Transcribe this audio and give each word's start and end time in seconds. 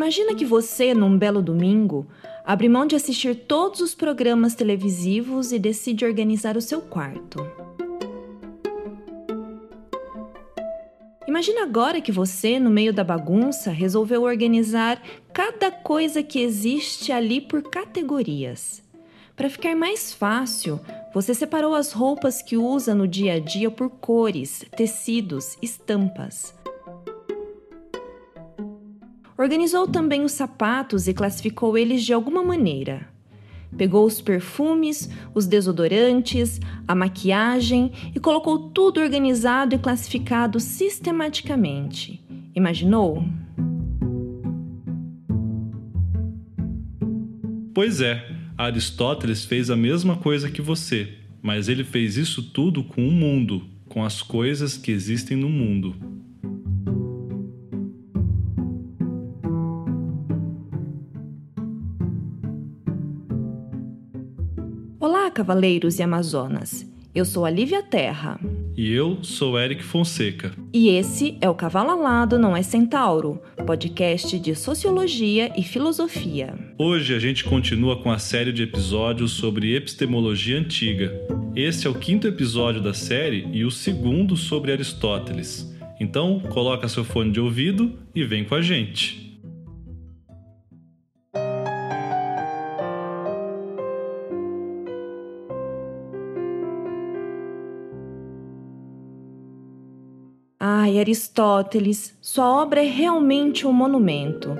Imagina 0.00 0.34
que 0.34 0.46
você, 0.46 0.94
num 0.94 1.18
belo 1.18 1.42
domingo, 1.42 2.06
abre 2.42 2.70
mão 2.70 2.86
de 2.86 2.96
assistir 2.96 3.34
todos 3.34 3.80
os 3.80 3.94
programas 3.94 4.54
televisivos 4.54 5.52
e 5.52 5.58
decide 5.58 6.06
organizar 6.06 6.56
o 6.56 6.60
seu 6.62 6.80
quarto. 6.80 7.46
Imagina 11.28 11.64
agora 11.64 12.00
que 12.00 12.10
você, 12.10 12.58
no 12.58 12.70
meio 12.70 12.94
da 12.94 13.04
bagunça, 13.04 13.70
resolveu 13.70 14.22
organizar 14.22 15.02
cada 15.34 15.70
coisa 15.70 16.22
que 16.22 16.40
existe 16.40 17.12
ali 17.12 17.38
por 17.38 17.62
categorias. 17.64 18.82
Para 19.36 19.50
ficar 19.50 19.76
mais 19.76 20.14
fácil, 20.14 20.80
você 21.12 21.34
separou 21.34 21.74
as 21.74 21.92
roupas 21.92 22.40
que 22.40 22.56
usa 22.56 22.94
no 22.94 23.06
dia 23.06 23.34
a 23.34 23.38
dia 23.38 23.70
por 23.70 23.90
cores, 23.90 24.64
tecidos, 24.74 25.58
estampas. 25.60 26.58
Organizou 29.40 29.88
também 29.88 30.22
os 30.22 30.32
sapatos 30.32 31.08
e 31.08 31.14
classificou 31.14 31.78
eles 31.78 32.04
de 32.04 32.12
alguma 32.12 32.42
maneira. 32.42 33.08
Pegou 33.74 34.04
os 34.04 34.20
perfumes, 34.20 35.08
os 35.34 35.46
desodorantes, 35.46 36.60
a 36.86 36.94
maquiagem 36.94 37.90
e 38.14 38.20
colocou 38.20 38.68
tudo 38.68 39.00
organizado 39.00 39.74
e 39.74 39.78
classificado 39.78 40.60
sistematicamente. 40.60 42.22
Imaginou? 42.54 43.24
Pois 47.72 48.02
é, 48.02 48.22
Aristóteles 48.58 49.46
fez 49.46 49.70
a 49.70 49.76
mesma 49.76 50.18
coisa 50.18 50.50
que 50.50 50.60
você, 50.60 51.16
mas 51.40 51.66
ele 51.66 51.82
fez 51.82 52.18
isso 52.18 52.42
tudo 52.42 52.84
com 52.84 53.08
o 53.08 53.10
mundo, 53.10 53.64
com 53.88 54.04
as 54.04 54.20
coisas 54.20 54.76
que 54.76 54.90
existem 54.90 55.34
no 55.34 55.48
mundo. 55.48 55.96
Cavaleiros 65.40 65.98
e 65.98 66.02
amazonas. 66.02 66.86
Eu 67.14 67.24
sou 67.24 67.46
a 67.46 67.50
Lívia 67.50 67.82
Terra. 67.82 68.38
E 68.76 68.92
eu 68.92 69.24
sou 69.24 69.58
Eric 69.58 69.82
Fonseca. 69.82 70.52
E 70.70 70.90
esse 70.90 71.38
é 71.40 71.48
o 71.48 71.54
Cavalo 71.54 71.92
Alado 71.92 72.38
Não 72.38 72.54
é 72.54 72.60
Centauro, 72.60 73.40
podcast 73.66 74.38
de 74.38 74.54
sociologia 74.54 75.50
e 75.58 75.62
filosofia. 75.62 76.54
Hoje 76.78 77.14
a 77.14 77.18
gente 77.18 77.42
continua 77.42 78.02
com 78.02 78.12
a 78.12 78.18
série 78.18 78.52
de 78.52 78.64
episódios 78.64 79.32
sobre 79.32 79.74
epistemologia 79.74 80.58
antiga. 80.58 81.10
Esse 81.56 81.86
é 81.86 81.90
o 81.90 81.94
quinto 81.94 82.28
episódio 82.28 82.82
da 82.82 82.92
série 82.92 83.48
e 83.50 83.64
o 83.64 83.70
segundo 83.70 84.36
sobre 84.36 84.72
Aristóteles. 84.72 85.74
Então, 85.98 86.38
coloca 86.50 86.86
seu 86.86 87.02
fone 87.02 87.32
de 87.32 87.40
ouvido 87.40 87.98
e 88.14 88.24
vem 88.24 88.44
com 88.44 88.54
a 88.54 88.60
gente. 88.60 89.29
Ai, 100.82 100.98
Aristóteles, 100.98 102.16
sua 102.22 102.48
obra 102.62 102.82
é 102.82 102.88
realmente 102.88 103.66
um 103.66 103.72
monumento. 103.72 104.56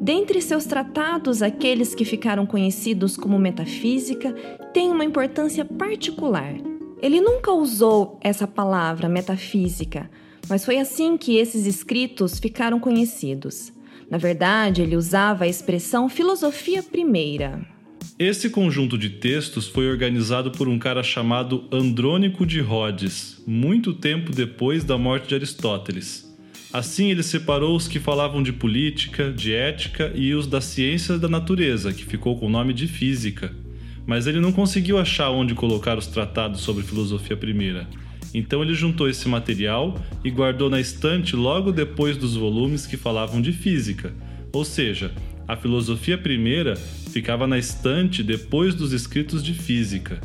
Dentre 0.00 0.42
seus 0.42 0.64
tratados, 0.64 1.40
aqueles 1.40 1.94
que 1.94 2.04
ficaram 2.04 2.44
conhecidos 2.44 3.16
como 3.16 3.38
metafísica 3.38 4.32
têm 4.72 4.90
uma 4.90 5.04
importância 5.04 5.64
particular. 5.64 6.52
Ele 7.00 7.20
nunca 7.20 7.52
usou 7.52 8.18
essa 8.20 8.44
palavra 8.44 9.08
metafísica, 9.08 10.10
mas 10.48 10.64
foi 10.64 10.78
assim 10.78 11.16
que 11.16 11.36
esses 11.36 11.64
escritos 11.64 12.40
ficaram 12.40 12.80
conhecidos. 12.80 13.72
Na 14.10 14.18
verdade, 14.18 14.82
ele 14.82 14.96
usava 14.96 15.44
a 15.44 15.48
expressão 15.48 16.08
filosofia 16.08 16.82
primeira. 16.82 17.64
Esse 18.18 18.50
conjunto 18.50 18.98
de 18.98 19.08
textos 19.08 19.66
foi 19.66 19.88
organizado 19.88 20.50
por 20.50 20.68
um 20.68 20.78
cara 20.78 21.02
chamado 21.02 21.64
Andrônico 21.72 22.44
de 22.44 22.60
Rhodes, 22.60 23.42
muito 23.46 23.94
tempo 23.94 24.30
depois 24.30 24.84
da 24.84 24.98
morte 24.98 25.28
de 25.28 25.34
Aristóteles. 25.34 26.30
Assim, 26.70 27.10
ele 27.10 27.22
separou 27.22 27.74
os 27.74 27.88
que 27.88 27.98
falavam 27.98 28.42
de 28.42 28.52
política, 28.52 29.32
de 29.32 29.54
ética 29.54 30.12
e 30.14 30.34
os 30.34 30.46
das 30.46 30.64
ciências 30.64 31.18
da 31.18 31.28
natureza, 31.28 31.92
que 31.92 32.04
ficou 32.04 32.38
com 32.38 32.46
o 32.46 32.50
nome 32.50 32.74
de 32.74 32.86
física. 32.86 33.54
Mas 34.06 34.26
ele 34.26 34.40
não 34.40 34.52
conseguiu 34.52 34.98
achar 34.98 35.30
onde 35.30 35.54
colocar 35.54 35.96
os 35.96 36.06
tratados 36.06 36.60
sobre 36.60 36.84
filosofia 36.84 37.36
primeira. 37.36 37.88
Então 38.34 38.62
ele 38.62 38.74
juntou 38.74 39.08
esse 39.08 39.26
material 39.26 39.98
e 40.22 40.30
guardou 40.30 40.68
na 40.68 40.80
estante 40.80 41.34
logo 41.34 41.72
depois 41.72 42.16
dos 42.18 42.36
volumes 42.36 42.86
que 42.86 42.96
falavam 42.96 43.40
de 43.40 43.52
física. 43.52 44.12
Ou 44.52 44.64
seja, 44.64 45.12
a 45.48 45.56
filosofia 45.56 46.16
primeira 46.16 46.78
ficava 47.12 47.46
na 47.46 47.58
estante 47.58 48.22
depois 48.22 48.74
dos 48.74 48.92
escritos 48.92 49.44
de 49.44 49.52
física. 49.52 50.18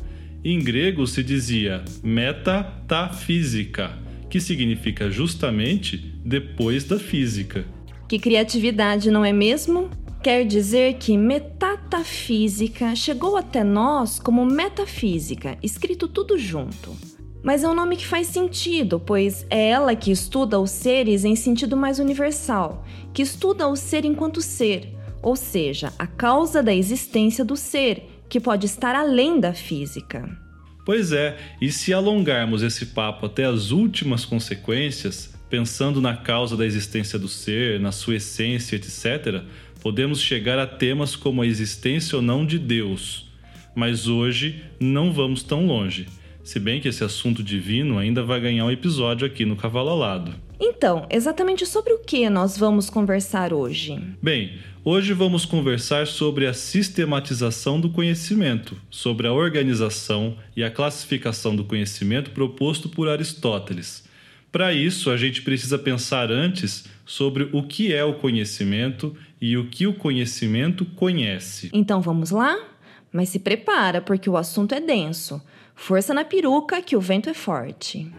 Em 0.43 0.59
grego 0.59 1.05
se 1.05 1.21
dizia 1.21 1.83
metafísica, 2.01 3.97
que 4.29 4.39
significa 4.39 5.11
justamente 5.11 5.97
depois 6.23 6.85
da 6.85 6.97
física. 6.97 7.65
Que 8.07 8.17
criatividade, 8.17 9.11
não 9.11 9.25
é 9.25 9.33
mesmo? 9.33 9.89
Quer 10.23 10.45
dizer 10.45 10.95
que 10.95 11.17
metafísica 11.17 12.95
chegou 12.95 13.35
até 13.35 13.63
nós 13.63 14.17
como 14.17 14.45
metafísica, 14.45 15.57
escrito 15.61 16.07
tudo 16.07 16.37
junto. 16.37 16.95
Mas 17.43 17.63
é 17.63 17.69
um 17.69 17.75
nome 17.75 17.97
que 17.97 18.07
faz 18.07 18.27
sentido, 18.27 18.99
pois 18.99 19.45
é 19.49 19.69
ela 19.69 19.95
que 19.95 20.11
estuda 20.11 20.59
os 20.59 20.71
seres 20.71 21.25
em 21.25 21.35
sentido 21.35 21.75
mais 21.75 21.99
universal, 21.99 22.85
que 23.13 23.21
estuda 23.21 23.67
o 23.67 23.75
ser 23.75 24.05
enquanto 24.05 24.41
ser, 24.41 24.96
ou 25.27 25.35
seja, 25.35 25.91
a 25.99 26.07
causa 26.07 26.63
da 26.63 26.73
existência 26.73 27.43
do 27.43 27.57
ser, 27.57 28.01
que 28.29 28.39
pode 28.39 28.65
estar 28.65 28.95
além 28.95 29.41
da 29.41 29.53
física. 29.53 30.25
Pois 30.85 31.11
é, 31.11 31.35
e 31.59 31.69
se 31.69 31.93
alongarmos 31.93 32.63
esse 32.63 32.85
papo 32.85 33.25
até 33.25 33.43
as 33.43 33.71
últimas 33.71 34.23
consequências, 34.23 35.35
pensando 35.49 35.99
na 35.99 36.15
causa 36.15 36.55
da 36.55 36.65
existência 36.65 37.19
do 37.19 37.27
ser, 37.27 37.77
na 37.77 37.91
sua 37.91 38.15
essência, 38.15 38.77
etc., 38.77 39.43
podemos 39.81 40.21
chegar 40.21 40.57
a 40.57 40.65
temas 40.65 41.13
como 41.13 41.41
a 41.41 41.45
existência 41.45 42.15
ou 42.15 42.21
não 42.21 42.45
de 42.45 42.57
Deus. 42.57 43.29
Mas 43.75 44.07
hoje 44.07 44.63
não 44.79 45.11
vamos 45.11 45.43
tão 45.43 45.67
longe, 45.67 46.07
se 46.41 46.57
bem 46.57 46.79
que 46.79 46.87
esse 46.87 47.03
assunto 47.03 47.43
divino 47.43 47.97
ainda 47.97 48.23
vai 48.23 48.39
ganhar 48.39 48.63
um 48.63 48.71
episódio 48.71 49.27
aqui 49.27 49.43
no 49.43 49.57
Cavalo 49.57 49.89
Alado. 49.89 50.47
Então, 50.59 51.05
exatamente 51.09 51.65
sobre 51.65 51.93
o 51.93 51.99
que 51.99 52.29
nós 52.29 52.57
vamos 52.57 52.89
conversar 52.89 53.53
hoje? 53.53 53.99
Bem, 54.21 54.53
Hoje 54.89 55.11
vamos 55.11 55.43
conversar 55.43 56.07
sobre 56.07 56.47
a 56.47 56.53
sistematização 56.53 57.77
do 57.77 57.89
conhecimento, 57.89 58.79
sobre 58.89 59.27
a 59.27 59.33
organização 59.33 60.37
e 60.55 60.63
a 60.63 60.71
classificação 60.71 61.53
do 61.53 61.65
conhecimento 61.65 62.31
proposto 62.31 62.87
por 62.87 63.09
Aristóteles. 63.09 64.05
Para 64.49 64.71
isso, 64.71 65.11
a 65.11 65.17
gente 65.17 65.41
precisa 65.41 65.77
pensar 65.77 66.31
antes 66.31 66.85
sobre 67.05 67.49
o 67.51 67.63
que 67.63 67.93
é 67.93 68.01
o 68.05 68.13
conhecimento 68.13 69.13
e 69.41 69.57
o 69.57 69.67
que 69.67 69.85
o 69.85 69.93
conhecimento 69.93 70.85
conhece. 70.85 71.69
Então 71.73 71.99
vamos 71.99 72.31
lá? 72.31 72.57
Mas 73.11 73.27
se 73.27 73.39
prepara, 73.39 73.99
porque 73.99 74.29
o 74.29 74.37
assunto 74.37 74.73
é 74.73 74.79
denso. 74.79 75.41
Força 75.75 76.13
na 76.13 76.23
peruca 76.23 76.81
que 76.81 76.95
o 76.95 77.01
vento 77.01 77.29
é 77.29 77.33
forte. 77.33 78.09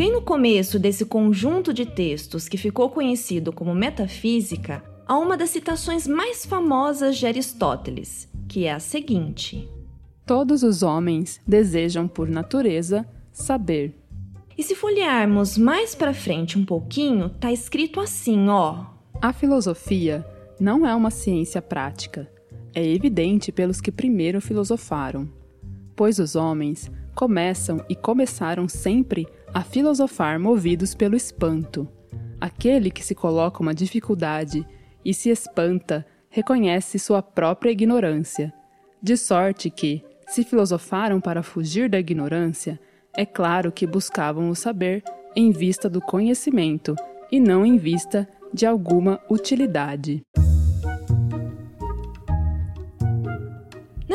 Bem 0.00 0.10
no 0.10 0.22
começo 0.22 0.78
desse 0.78 1.04
conjunto 1.04 1.74
de 1.74 1.84
textos 1.84 2.48
que 2.48 2.56
ficou 2.56 2.88
conhecido 2.88 3.52
como 3.52 3.74
Metafísica, 3.74 4.82
há 5.06 5.18
uma 5.18 5.36
das 5.36 5.50
citações 5.50 6.06
mais 6.06 6.46
famosas 6.46 7.18
de 7.18 7.26
Aristóteles, 7.26 8.26
que 8.48 8.64
é 8.64 8.72
a 8.72 8.80
seguinte: 8.80 9.68
Todos 10.24 10.62
os 10.62 10.82
homens 10.82 11.38
desejam 11.46 12.08
por 12.08 12.30
natureza 12.30 13.06
saber. 13.30 13.94
E 14.56 14.62
se 14.62 14.74
folhearmos 14.74 15.58
mais 15.58 15.94
para 15.94 16.14
frente 16.14 16.58
um 16.58 16.64
pouquinho, 16.64 17.28
tá 17.28 17.52
escrito 17.52 18.00
assim, 18.00 18.48
ó: 18.48 18.86
A 19.20 19.34
filosofia 19.34 20.26
não 20.58 20.86
é 20.86 20.94
uma 20.94 21.10
ciência 21.10 21.60
prática. 21.60 22.26
É 22.74 22.82
evidente 22.82 23.52
pelos 23.52 23.82
que 23.82 23.92
primeiro 23.92 24.40
filosofaram, 24.40 25.28
pois 25.94 26.18
os 26.18 26.36
homens 26.36 26.90
começam 27.14 27.84
e 27.86 27.94
começaram 27.94 28.66
sempre 28.66 29.26
a 29.52 29.62
filosofar 29.62 30.38
movidos 30.38 30.94
pelo 30.94 31.16
espanto. 31.16 31.88
Aquele 32.40 32.90
que 32.90 33.04
se 33.04 33.14
coloca 33.14 33.60
uma 33.60 33.74
dificuldade 33.74 34.66
e 35.04 35.12
se 35.12 35.30
espanta 35.30 36.06
reconhece 36.28 36.98
sua 36.98 37.22
própria 37.22 37.70
ignorância, 37.70 38.52
de 39.02 39.16
sorte 39.16 39.68
que, 39.68 40.04
se 40.28 40.44
filosofaram 40.44 41.20
para 41.20 41.42
fugir 41.42 41.88
da 41.88 41.98
ignorância, 41.98 42.78
é 43.12 43.26
claro 43.26 43.72
que 43.72 43.86
buscavam 43.86 44.48
o 44.48 44.54
saber 44.54 45.02
em 45.34 45.50
vista 45.50 45.88
do 45.88 46.00
conhecimento 46.00 46.94
e 47.32 47.40
não 47.40 47.66
em 47.66 47.76
vista 47.76 48.28
de 48.54 48.64
alguma 48.64 49.20
utilidade. 49.28 50.24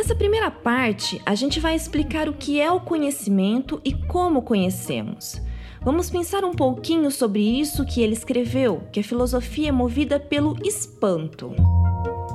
Nessa 0.05 0.13
primeira 0.13 0.51
parte, 0.51 1.19
a 1.25 1.33
gente 1.33 1.59
vai 1.59 1.73
explicar 1.73 2.29
o 2.29 2.33
que 2.33 2.61
é 2.61 2.71
o 2.71 2.79
conhecimento 2.79 3.81
e 3.83 3.91
como 3.91 4.43
conhecemos. 4.43 5.41
Vamos 5.81 6.11
pensar 6.11 6.45
um 6.45 6.53
pouquinho 6.53 7.09
sobre 7.09 7.41
isso 7.41 7.83
que 7.83 8.03
ele 8.03 8.13
escreveu, 8.13 8.83
que 8.91 8.99
a 8.99 9.03
filosofia 9.03 9.69
é 9.69 9.71
movida 9.71 10.19
pelo 10.19 10.55
espanto. 10.63 11.55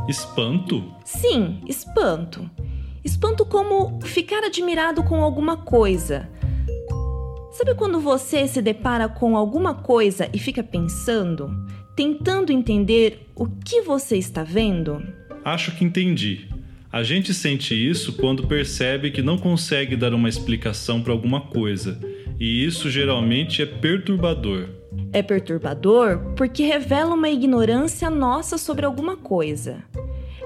Espanto? 0.09 0.93
Sim, 1.05 1.61
espanto. 1.65 2.51
Espanto 3.05 3.47
como 3.47 4.01
ficar 4.03 4.43
admirado 4.43 5.05
com 5.05 5.23
alguma 5.23 5.59
coisa. 5.59 6.29
Sabe 7.53 7.77
quando 7.77 8.01
você 8.01 8.49
se 8.49 8.61
depara 8.61 9.09
com 9.09 9.37
alguma 9.37 9.75
coisa 9.75 10.29
e 10.35 10.41
fica 10.41 10.65
pensando, 10.65 11.49
tentando 11.95 12.51
entender 12.51 13.31
o 13.37 13.47
que 13.47 13.81
você 13.83 14.17
está 14.17 14.43
vendo? 14.43 15.01
Acho 15.45 15.71
que 15.77 15.85
entendi. 15.85 16.50
A 16.93 17.05
gente 17.05 17.33
sente 17.33 17.73
isso 17.73 18.15
quando 18.15 18.49
percebe 18.49 19.13
que 19.13 19.23
não 19.23 19.39
consegue 19.39 19.95
dar 19.95 20.13
uma 20.13 20.29
explicação 20.29 21.01
para 21.01 21.13
alguma 21.13 21.41
coisa, 21.41 22.01
e 22.39 22.65
isso 22.65 22.91
geralmente 22.91 23.63
é 23.63 23.67
perturbador. 23.67 24.69
É 25.13 25.23
perturbador 25.23 26.35
porque 26.37 26.65
revela 26.65 27.15
uma 27.15 27.29
ignorância 27.29 28.11
nossa 28.11 28.59
sobre 28.59 28.85
alguma 28.85 29.17
coisa. 29.17 29.85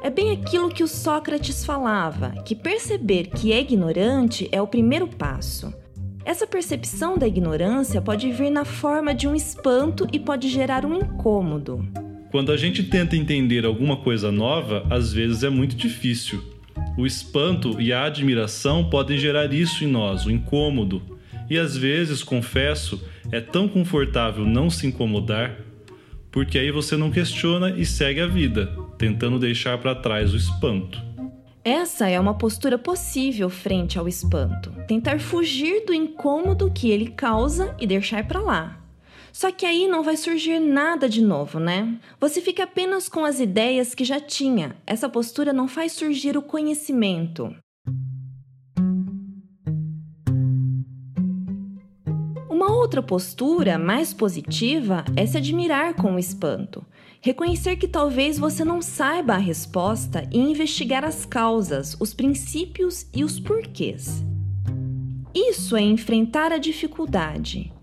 É 0.03 0.11
bem 0.11 0.33
aquilo 0.33 0.69
que 0.69 0.83
o 0.83 0.89
Sócrates 0.89 1.65
falava, 1.65 2.35
que 2.45 2.55
perceber 2.55 3.29
que 3.29 3.51
é 3.51 3.61
ignorante 3.61 4.47
é 4.53 4.61
o 4.61 4.67
primeiro 4.67 5.09
passo. 5.09 5.73
Essa 6.27 6.47
percepção 6.47 7.17
da 7.17 7.27
ignorância 7.27 8.03
pode 8.03 8.31
vir 8.31 8.51
na 8.51 8.67
forma 8.67 9.15
de 9.15 9.27
um 9.27 9.35
espanto 9.35 10.07
e 10.13 10.21
pode 10.21 10.51
gerar 10.51 10.85
um 10.85 10.95
incômodo. 10.95 12.04
Quando 12.35 12.51
a 12.51 12.57
gente 12.57 12.83
tenta 12.83 13.15
entender 13.15 13.65
alguma 13.65 13.97
coisa 13.97 14.33
nova, 14.33 14.85
às 14.91 15.13
vezes 15.13 15.45
é 15.45 15.49
muito 15.49 15.77
difícil. 15.77 16.43
O 16.99 17.07
espanto 17.07 17.81
e 17.81 17.93
a 17.93 18.07
admiração 18.07 18.91
podem 18.91 19.17
gerar 19.17 19.53
isso 19.53 19.85
em 19.85 19.87
nós, 19.87 20.27
o 20.27 20.33
incômodo. 20.33 21.01
E 21.49 21.57
às 21.57 21.77
vezes, 21.77 22.25
confesso, 22.25 23.01
é 23.31 23.41
tão 23.41 23.69
confortável 23.69 24.45
não 24.45 24.69
se 24.69 24.85
incomodar, 24.85 25.61
porque 26.33 26.59
aí 26.59 26.73
você 26.73 26.97
não 26.97 27.09
questiona 27.09 27.71
e 27.71 27.87
segue 27.87 28.21
a 28.21 28.27
vida, 28.27 28.77
tentando 28.99 29.39
deixar 29.39 29.79
para 29.79 29.95
trás 29.95 30.35
o 30.35 30.37
espanto. 30.37 31.01
Essa 31.65 32.09
é 32.09 32.19
uma 32.19 32.35
postura 32.35 32.77
possível 32.77 33.49
frente 33.49 33.97
ao 33.97 34.09
espanto. 34.09 34.73
Tentar 34.89 35.21
fugir 35.21 35.87
do 35.87 35.95
incômodo 35.95 36.69
que 36.73 36.91
ele 36.91 37.11
causa 37.11 37.77
e 37.79 37.87
deixar 37.87 38.27
para 38.27 38.41
lá. 38.41 38.84
Só 39.35 39.51
que 39.51 39.67
aí 39.67 39.89
não 39.89 40.05
vai 40.05 40.17
surgir 40.17 40.61
nada 40.61 41.09
de 41.09 41.21
novo, 41.21 41.59
né? 41.59 41.99
Você 42.21 42.41
fica 42.41 42.63
apenas 42.63 43.09
com 43.09 43.25
as 43.25 43.41
ideias 43.41 43.93
que 43.93 44.05
já 44.05 44.21
tinha. 44.21 44.77
Essa 44.87 45.09
postura 45.09 45.53
não 45.53 45.67
faz 45.67 45.91
surgir 45.91 46.37
o 46.37 46.43
conhecimento. 46.43 47.53
Uma 52.49 52.71
outra 52.71 53.03
postura 53.03 53.77
mais 53.77 54.15
positiva 54.15 55.05
é 55.17 55.27
se 55.27 55.37
admirar 55.37 55.95
com 55.95 56.15
o 56.15 56.19
espanto. 56.19 56.87
Reconhecer 57.21 57.75
que 57.75 57.89
talvez 57.89 58.39
você 58.39 58.65
não 58.65 58.81
saiba 58.81 59.35
a 59.35 59.39
resposta 59.39 60.29
e 60.31 60.39
investigar 60.39 61.05
as 61.05 61.27
causas, 61.27 61.97
os 61.99 62.15
princípios 62.15 63.09
e 63.13 63.25
os 63.25 63.41
porquês. 63.41 64.23
Isso 65.35 65.77
é 65.77 65.81
enfrentar 65.81 66.53
a 66.53 66.59
dificuldade. 66.59 67.74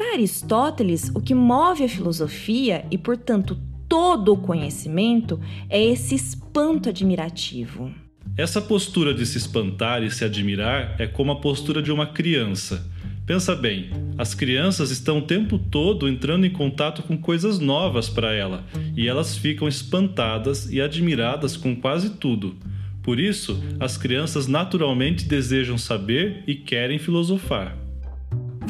Para 0.00 0.14
Aristóteles, 0.14 1.12
o 1.14 1.20
que 1.20 1.34
move 1.34 1.84
a 1.84 1.88
filosofia 1.88 2.86
e, 2.90 2.96
portanto, 2.96 3.54
todo 3.86 4.32
o 4.32 4.36
conhecimento 4.38 5.38
é 5.68 5.78
esse 5.84 6.14
espanto 6.14 6.88
admirativo. 6.88 7.92
Essa 8.34 8.62
postura 8.62 9.12
de 9.12 9.26
se 9.26 9.36
espantar 9.36 10.02
e 10.02 10.10
se 10.10 10.24
admirar 10.24 10.98
é 10.98 11.06
como 11.06 11.32
a 11.32 11.36
postura 11.42 11.82
de 11.82 11.92
uma 11.92 12.06
criança 12.06 12.90
Pensa 13.26 13.54
bem, 13.54 13.90
as 14.16 14.34
crianças 14.34 14.90
estão 14.90 15.18
o 15.18 15.26
tempo 15.26 15.58
todo 15.58 16.08
entrando 16.08 16.46
em 16.46 16.50
contato 16.50 17.02
com 17.02 17.18
coisas 17.18 17.58
novas 17.58 18.08
para 18.08 18.32
ela 18.32 18.64
e 18.96 19.06
elas 19.06 19.36
ficam 19.36 19.68
espantadas 19.68 20.72
e 20.72 20.80
admiradas 20.80 21.58
com 21.58 21.76
quase 21.76 22.16
tudo. 22.16 22.56
Por 23.02 23.20
isso, 23.20 23.62
as 23.78 23.98
crianças 23.98 24.46
naturalmente 24.46 25.26
desejam 25.26 25.76
saber 25.76 26.42
e 26.46 26.54
querem 26.54 26.98
filosofar. 26.98 27.89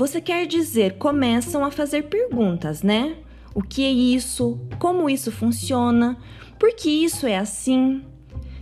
Você 0.00 0.19
quer 0.19 0.47
dizer, 0.47 0.97
começam 0.97 1.62
a 1.62 1.70
fazer 1.70 2.05
perguntas, 2.05 2.82
né? 2.82 3.17
O 3.55 3.62
que 3.62 3.85
é 3.85 3.91
isso? 3.91 4.58
Como 4.79 5.11
isso 5.11 5.31
funciona? 5.31 6.17
Por 6.58 6.75
que 6.75 6.88
isso 6.88 7.26
é 7.26 7.37
assim? 7.37 8.02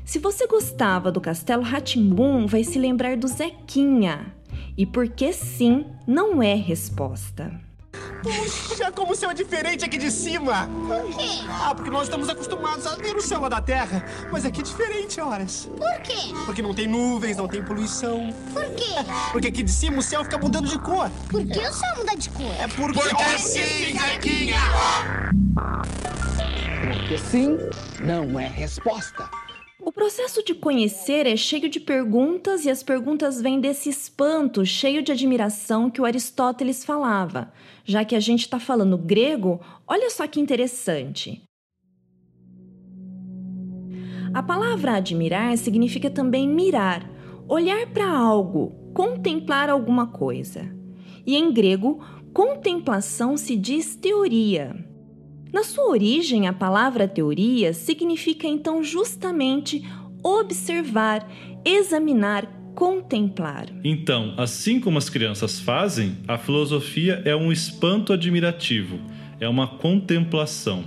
Se 0.04 0.18
você 0.18 0.48
gostava 0.48 1.12
do 1.12 1.20
Castelo 1.20 1.62
Ratimbum, 1.62 2.44
vai 2.44 2.64
se 2.64 2.76
lembrar 2.76 3.16
do 3.16 3.28
Zequinha, 3.28 4.34
e 4.76 4.84
porque 4.84 5.32
sim 5.32 5.86
não 6.08 6.42
é 6.42 6.54
resposta. 6.54 7.67
Puxa, 8.22 8.90
como 8.92 9.12
o 9.12 9.16
céu 9.16 9.30
é 9.30 9.34
diferente 9.34 9.84
aqui 9.84 9.96
de 9.96 10.10
cima! 10.10 10.68
Por 10.86 11.16
quê? 11.16 11.44
Ah, 11.48 11.74
porque 11.74 11.90
nós 11.90 12.04
estamos 12.04 12.28
acostumados 12.28 12.86
a 12.86 12.96
ver 12.96 13.16
o 13.16 13.22
céu 13.22 13.40
lá 13.40 13.48
da 13.48 13.60
Terra. 13.60 14.04
Mas 14.30 14.44
aqui 14.44 14.60
é 14.60 14.64
diferente, 14.64 15.20
horas. 15.20 15.68
Por 15.76 16.02
quê? 16.02 16.34
Porque 16.44 16.60
não 16.60 16.74
tem 16.74 16.86
nuvens, 16.86 17.36
não 17.36 17.46
tem 17.48 17.62
poluição. 17.62 18.32
Por 18.52 18.64
quê? 18.74 18.94
Porque 19.32 19.48
aqui 19.48 19.62
de 19.62 19.70
cima 19.70 19.98
o 19.98 20.02
céu 20.02 20.24
fica 20.24 20.36
mudando 20.36 20.68
de 20.68 20.78
cor. 20.78 21.10
Por 21.28 21.46
que 21.46 21.58
o 21.58 21.72
céu 21.72 21.96
muda 21.96 22.16
de 22.16 22.28
cor? 22.30 22.54
É 22.58 22.68
porque... 22.68 23.00
Porque 23.00 23.38
sim, 23.38 23.98
Zequinha! 23.98 24.60
Porque 26.92 27.18
sim 27.18 27.58
não 28.00 28.38
é 28.38 28.46
resposta. 28.46 29.28
O 29.88 29.92
processo 29.98 30.44
de 30.44 30.54
conhecer 30.54 31.26
é 31.26 31.34
cheio 31.34 31.66
de 31.66 31.80
perguntas 31.80 32.66
e 32.66 32.70
as 32.70 32.82
perguntas 32.82 33.40
vêm 33.40 33.58
desse 33.58 33.88
espanto 33.88 34.62
cheio 34.66 35.02
de 35.02 35.12
admiração 35.12 35.88
que 35.88 35.98
o 35.98 36.04
Aristóteles 36.04 36.84
falava. 36.84 37.50
Já 37.86 38.04
que 38.04 38.14
a 38.14 38.20
gente 38.20 38.40
está 38.40 38.60
falando 38.60 38.98
grego, 38.98 39.58
olha 39.86 40.10
só 40.10 40.26
que 40.26 40.38
interessante. 40.38 41.42
A 44.34 44.42
palavra 44.42 44.96
admirar 44.96 45.56
significa 45.56 46.10
também 46.10 46.46
mirar, 46.46 47.10
olhar 47.48 47.86
para 47.86 48.10
algo, 48.10 48.92
contemplar 48.92 49.70
alguma 49.70 50.08
coisa. 50.08 50.70
E 51.24 51.34
em 51.34 51.50
grego, 51.50 51.98
contemplação 52.34 53.38
se 53.38 53.56
diz 53.56 53.96
teoria. 53.96 54.86
Na 55.52 55.62
sua 55.62 55.88
origem, 55.88 56.46
a 56.46 56.52
palavra 56.52 57.08
teoria 57.08 57.72
significa 57.72 58.46
então 58.46 58.82
justamente 58.82 59.82
observar, 60.22 61.26
examinar, 61.64 62.46
contemplar. 62.74 63.66
Então, 63.82 64.34
assim 64.36 64.78
como 64.78 64.98
as 64.98 65.08
crianças 65.08 65.58
fazem, 65.58 66.18
a 66.28 66.36
filosofia 66.38 67.22
é 67.24 67.34
um 67.34 67.50
espanto 67.50 68.12
admirativo, 68.12 69.00
é 69.40 69.48
uma 69.48 69.66
contemplação. 69.66 70.84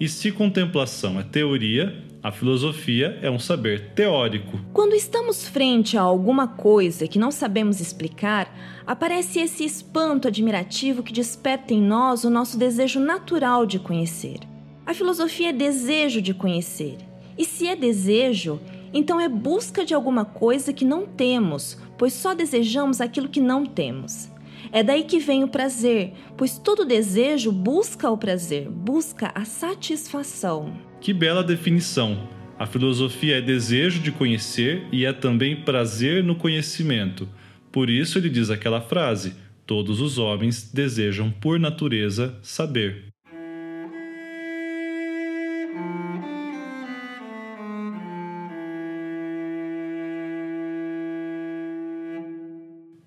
E 0.00 0.08
se 0.08 0.32
contemplação 0.32 1.20
é 1.20 1.22
teoria, 1.22 2.04
a 2.22 2.32
filosofia 2.32 3.18
é 3.22 3.30
um 3.30 3.38
saber 3.38 3.90
teórico. 3.94 4.58
Quando 4.72 4.94
estamos 4.94 5.48
frente 5.48 5.96
a 5.96 6.02
alguma 6.02 6.48
coisa 6.48 7.06
que 7.06 7.18
não 7.18 7.30
sabemos 7.30 7.80
explicar, 7.80 8.52
aparece 8.86 9.38
esse 9.38 9.64
espanto 9.64 10.26
admirativo 10.26 11.02
que 11.02 11.12
desperta 11.12 11.72
em 11.72 11.80
nós 11.80 12.24
o 12.24 12.30
nosso 12.30 12.58
desejo 12.58 12.98
natural 12.98 13.64
de 13.64 13.78
conhecer. 13.78 14.38
A 14.84 14.92
filosofia 14.92 15.50
é 15.50 15.52
desejo 15.52 16.20
de 16.20 16.34
conhecer. 16.34 16.96
E 17.36 17.44
se 17.44 17.68
é 17.68 17.76
desejo, 17.76 18.58
então 18.92 19.20
é 19.20 19.28
busca 19.28 19.84
de 19.84 19.94
alguma 19.94 20.24
coisa 20.24 20.72
que 20.72 20.84
não 20.84 21.06
temos, 21.06 21.78
pois 21.96 22.12
só 22.12 22.34
desejamos 22.34 23.00
aquilo 23.00 23.28
que 23.28 23.40
não 23.40 23.64
temos. 23.64 24.28
É 24.72 24.82
daí 24.82 25.04
que 25.04 25.20
vem 25.20 25.44
o 25.44 25.48
prazer, 25.48 26.14
pois 26.36 26.58
todo 26.58 26.84
desejo 26.84 27.52
busca 27.52 28.10
o 28.10 28.18
prazer, 28.18 28.68
busca 28.68 29.30
a 29.34 29.44
satisfação. 29.44 30.87
Que 31.00 31.12
bela 31.12 31.44
definição! 31.44 32.28
A 32.58 32.66
filosofia 32.66 33.38
é 33.38 33.40
desejo 33.40 34.00
de 34.00 34.10
conhecer 34.10 34.84
e 34.90 35.04
é 35.04 35.12
também 35.12 35.54
prazer 35.54 36.24
no 36.24 36.34
conhecimento. 36.34 37.28
Por 37.70 37.88
isso 37.88 38.18
ele 38.18 38.28
diz 38.28 38.50
aquela 38.50 38.80
frase: 38.80 39.34
todos 39.64 40.00
os 40.00 40.18
homens 40.18 40.72
desejam 40.72 41.30
por 41.30 41.60
natureza 41.60 42.36
saber. 42.42 43.04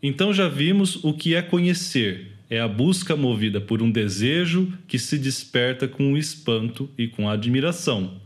Então 0.01 0.33
já 0.33 0.47
vimos 0.47 1.03
o 1.03 1.13
que 1.13 1.35
é 1.35 1.41
conhecer. 1.41 2.30
É 2.51 2.59
a 2.59 2.67
busca 2.67 3.15
movida 3.15 3.61
por 3.61 3.81
um 3.81 3.89
desejo 3.89 4.73
que 4.85 4.99
se 4.99 5.17
desperta 5.17 5.87
com 5.87 6.11
o 6.11 6.17
espanto 6.17 6.89
e 6.97 7.07
com 7.07 7.29
a 7.29 7.31
admiração. 7.31 8.19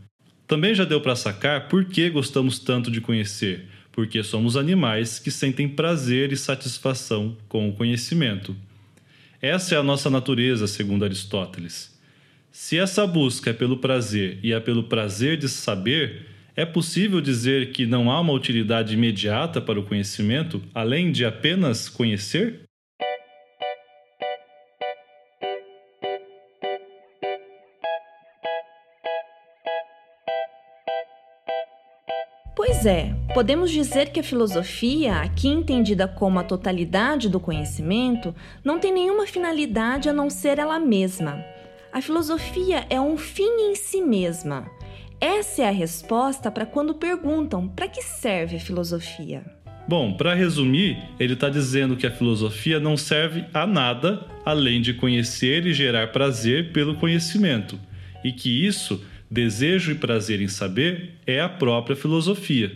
Também 0.48 0.74
já 0.74 0.84
deu 0.84 1.00
para 1.00 1.15
sacar 1.15 1.67
por 1.67 1.86
que 1.86 2.10
gostamos 2.10 2.58
tanto 2.58 2.89
de 2.89 3.00
conhecer, 3.00 3.67
porque 3.91 4.24
somos 4.24 4.58
animais 4.58 5.20
que 5.20 5.29
sentem 5.29 5.70
prazer 5.70 6.32
e 6.32 6.38
satisfação 6.38 7.38
com 7.48 7.70
o 7.70 7.74
conhecimento. 7.74 8.55
Essa 9.39 9.75
é 9.75 9.77
a 9.77 9.84
nossa 9.84 10.10
natureza, 10.10 10.65
segundo 10.65 11.05
Aristóteles. 11.05 11.96
Se 12.51 12.79
essa 12.79 13.05
busca 13.05 13.51
é 13.51 13.53
pelo 13.53 13.77
prazer 13.77 14.39
e 14.41 14.51
é 14.53 14.60
pelo 14.60 14.86
prazer 14.86 15.38
de 15.38 15.48
saber, 15.48 16.25
É 16.58 16.65
possível 16.65 17.20
dizer 17.20 17.74
que 17.74 17.86
não 17.86 18.10
há 18.10 18.22
uma 18.22 18.32
utilidade 18.32 18.94
imediata 18.94 19.60
para 19.60 19.77
o 19.77 19.84
conhecimento, 19.84 20.63
além 20.74 21.12
de 21.12 21.25
apenas 21.25 21.89
conhecer? 21.89 22.65
Pois 32.86 32.96
é, 32.96 33.15
podemos 33.34 33.72
dizer 33.72 34.12
que 34.12 34.20
a 34.20 34.24
filosofia, 34.24 35.15
aqui 35.15 35.48
entendida 35.48 36.08
como 36.08 36.38
a 36.38 36.44
totalidade 36.44 37.27
do 37.27 37.39
conhecimento, 37.39 38.36
não 38.63 38.77
tem 38.77 38.94
nenhuma 38.94 39.25
finalidade 39.25 40.08
a 40.08 40.13
não 40.13 40.30
ser 40.30 40.60
ela 40.60 40.77
mesma. 40.77 41.44
A 41.92 42.00
filosofia 42.00 42.86
é 42.88 43.01
um 43.01 43.18
fim 43.18 43.72
em 43.72 43.74
si 43.74 44.04
mesma. 44.04 44.70
Essa 45.20 45.63
é 45.63 45.68
a 45.68 45.72
resposta 45.72 46.51
para 46.51 46.63
quando 46.63 46.94
perguntam 46.94 47.68
para 47.68 47.88
que 47.88 48.04
serve 48.04 48.58
a 48.58 48.60
filosofia. 48.60 49.44
Bom, 49.88 50.13
para 50.13 50.36
resumir, 50.36 50.96
ele 51.20 51.34
está 51.34 51.50
dizendo 51.50 51.98
que 51.98 52.06
a 52.06 52.12
filosofia 52.12 52.80
não 52.80 52.96
serve 52.96 53.46
a 53.51 53.65
nada 53.65 54.27
além 54.46 54.80
de 54.80 54.94
conhecer 54.94 55.65
e 55.65 55.74
gerar 55.74 56.12
prazer 56.12 56.72
pelo 56.72 56.94
conhecimento, 56.98 57.80
e 58.24 58.32
que 58.32 58.63
isso 58.63 59.04
desejo 59.29 59.91
e 59.91 59.96
prazer 59.96 60.41
em 60.41 60.48
saber 60.48 61.12
é 61.25 61.41
a 61.41 61.50
própria 61.50 61.96
filosofia. 61.96 62.72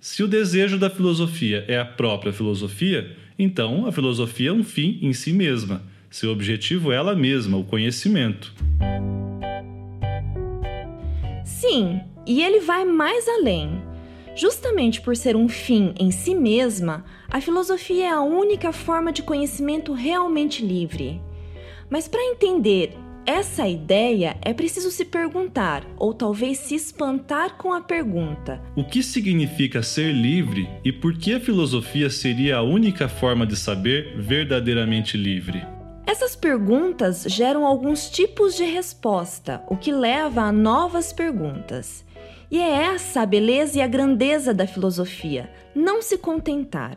Se 0.00 0.22
o 0.22 0.28
desejo 0.28 0.78
da 0.78 0.90
filosofia 0.90 1.64
é 1.66 1.78
a 1.78 1.84
própria 1.84 2.32
filosofia, 2.32 3.16
então 3.38 3.86
a 3.86 3.92
filosofia 3.92 4.50
é 4.50 4.52
um 4.52 4.62
fim 4.62 4.98
em 5.02 5.12
si 5.12 5.32
mesma. 5.32 5.82
Seu 6.10 6.30
objetivo 6.30 6.92
é 6.92 6.96
ela 6.96 7.14
mesma, 7.14 7.56
o 7.56 7.64
conhecimento. 7.64 8.52
Sim, 11.44 12.00
e 12.26 12.42
ele 12.42 12.60
vai 12.60 12.84
mais 12.84 13.28
além. 13.28 13.82
Justamente 14.34 15.00
por 15.00 15.16
ser 15.16 15.34
um 15.34 15.48
fim 15.48 15.94
em 15.98 16.10
si 16.10 16.34
mesma, 16.34 17.04
a 17.28 17.40
filosofia 17.40 18.04
é 18.04 18.10
a 18.10 18.20
única 18.20 18.72
forma 18.72 19.12
de 19.12 19.22
conhecimento 19.22 19.92
realmente 19.92 20.64
livre. 20.64 21.20
Mas 21.88 22.06
para 22.06 22.22
entender 22.22 22.92
essa 23.26 23.66
ideia 23.66 24.36
é 24.40 24.54
preciso 24.54 24.88
se 24.90 25.04
perguntar, 25.04 25.84
ou 25.98 26.14
talvez 26.14 26.58
se 26.58 26.76
espantar 26.76 27.56
com 27.56 27.72
a 27.72 27.80
pergunta: 27.80 28.62
O 28.76 28.84
que 28.84 29.02
significa 29.02 29.82
ser 29.82 30.12
livre 30.12 30.68
e 30.84 30.92
por 30.92 31.18
que 31.18 31.34
a 31.34 31.40
filosofia 31.40 32.08
seria 32.08 32.58
a 32.58 32.62
única 32.62 33.08
forma 33.08 33.44
de 33.44 33.56
saber 33.56 34.16
verdadeiramente 34.16 35.16
livre? 35.16 35.66
Essas 36.06 36.36
perguntas 36.36 37.24
geram 37.26 37.66
alguns 37.66 38.08
tipos 38.08 38.54
de 38.54 38.64
resposta, 38.64 39.60
o 39.66 39.76
que 39.76 39.90
leva 39.90 40.42
a 40.42 40.52
novas 40.52 41.12
perguntas. 41.12 42.04
E 42.48 42.60
é 42.60 42.70
essa 42.84 43.22
a 43.22 43.26
beleza 43.26 43.78
e 43.78 43.82
a 43.82 43.88
grandeza 43.88 44.54
da 44.54 44.68
filosofia, 44.68 45.50
não 45.74 46.00
se 46.00 46.16
contentar. 46.16 46.96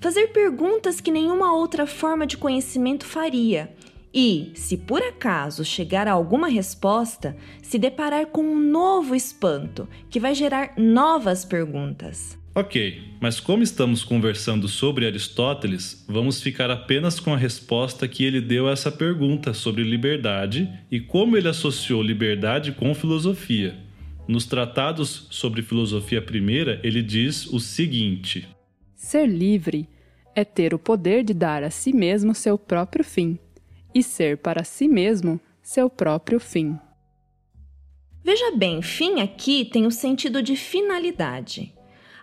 Fazer 0.00 0.28
perguntas 0.28 1.02
que 1.02 1.10
nenhuma 1.10 1.52
outra 1.52 1.86
forma 1.86 2.26
de 2.26 2.38
conhecimento 2.38 3.04
faria 3.04 3.70
e, 4.12 4.50
se 4.54 4.76
por 4.76 5.02
acaso 5.02 5.64
chegar 5.64 6.08
a 6.08 6.12
alguma 6.12 6.48
resposta, 6.48 7.36
se 7.62 7.78
deparar 7.78 8.26
com 8.26 8.42
um 8.42 8.58
novo 8.58 9.14
espanto 9.14 9.88
que 10.08 10.18
vai 10.18 10.34
gerar 10.34 10.74
novas 10.76 11.44
perguntas. 11.44 12.38
Ok, 12.52 13.00
mas 13.20 13.38
como 13.38 13.62
estamos 13.62 14.02
conversando 14.02 14.66
sobre 14.66 15.06
Aristóteles, 15.06 16.04
vamos 16.08 16.42
ficar 16.42 16.68
apenas 16.68 17.20
com 17.20 17.32
a 17.32 17.36
resposta 17.36 18.08
que 18.08 18.24
ele 18.24 18.40
deu 18.40 18.68
a 18.68 18.72
essa 18.72 18.90
pergunta 18.90 19.54
sobre 19.54 19.84
liberdade 19.84 20.68
e 20.90 20.98
como 20.98 21.36
ele 21.36 21.46
associou 21.46 22.02
liberdade 22.02 22.72
com 22.72 22.92
filosofia. 22.92 23.78
Nos 24.26 24.46
tratados 24.46 25.28
sobre 25.30 25.62
filosofia 25.62 26.20
primeira, 26.20 26.80
ele 26.82 27.02
diz 27.02 27.46
o 27.46 27.60
seguinte: 27.60 28.48
Ser 28.96 29.26
livre 29.26 29.88
é 30.34 30.44
ter 30.44 30.74
o 30.74 30.78
poder 30.78 31.22
de 31.22 31.32
dar 31.32 31.62
a 31.62 31.70
si 31.70 31.92
mesmo 31.92 32.34
seu 32.34 32.58
próprio 32.58 33.04
fim 33.04 33.38
e 33.94 34.02
ser 34.02 34.38
para 34.38 34.64
si 34.64 34.88
mesmo 34.88 35.40
seu 35.62 35.88
próprio 35.88 36.40
fim. 36.40 36.78
Veja 38.22 38.52
bem, 38.54 38.82
fim 38.82 39.20
aqui 39.20 39.64
tem 39.64 39.86
o 39.86 39.90
sentido 39.90 40.42
de 40.42 40.54
finalidade. 40.54 41.74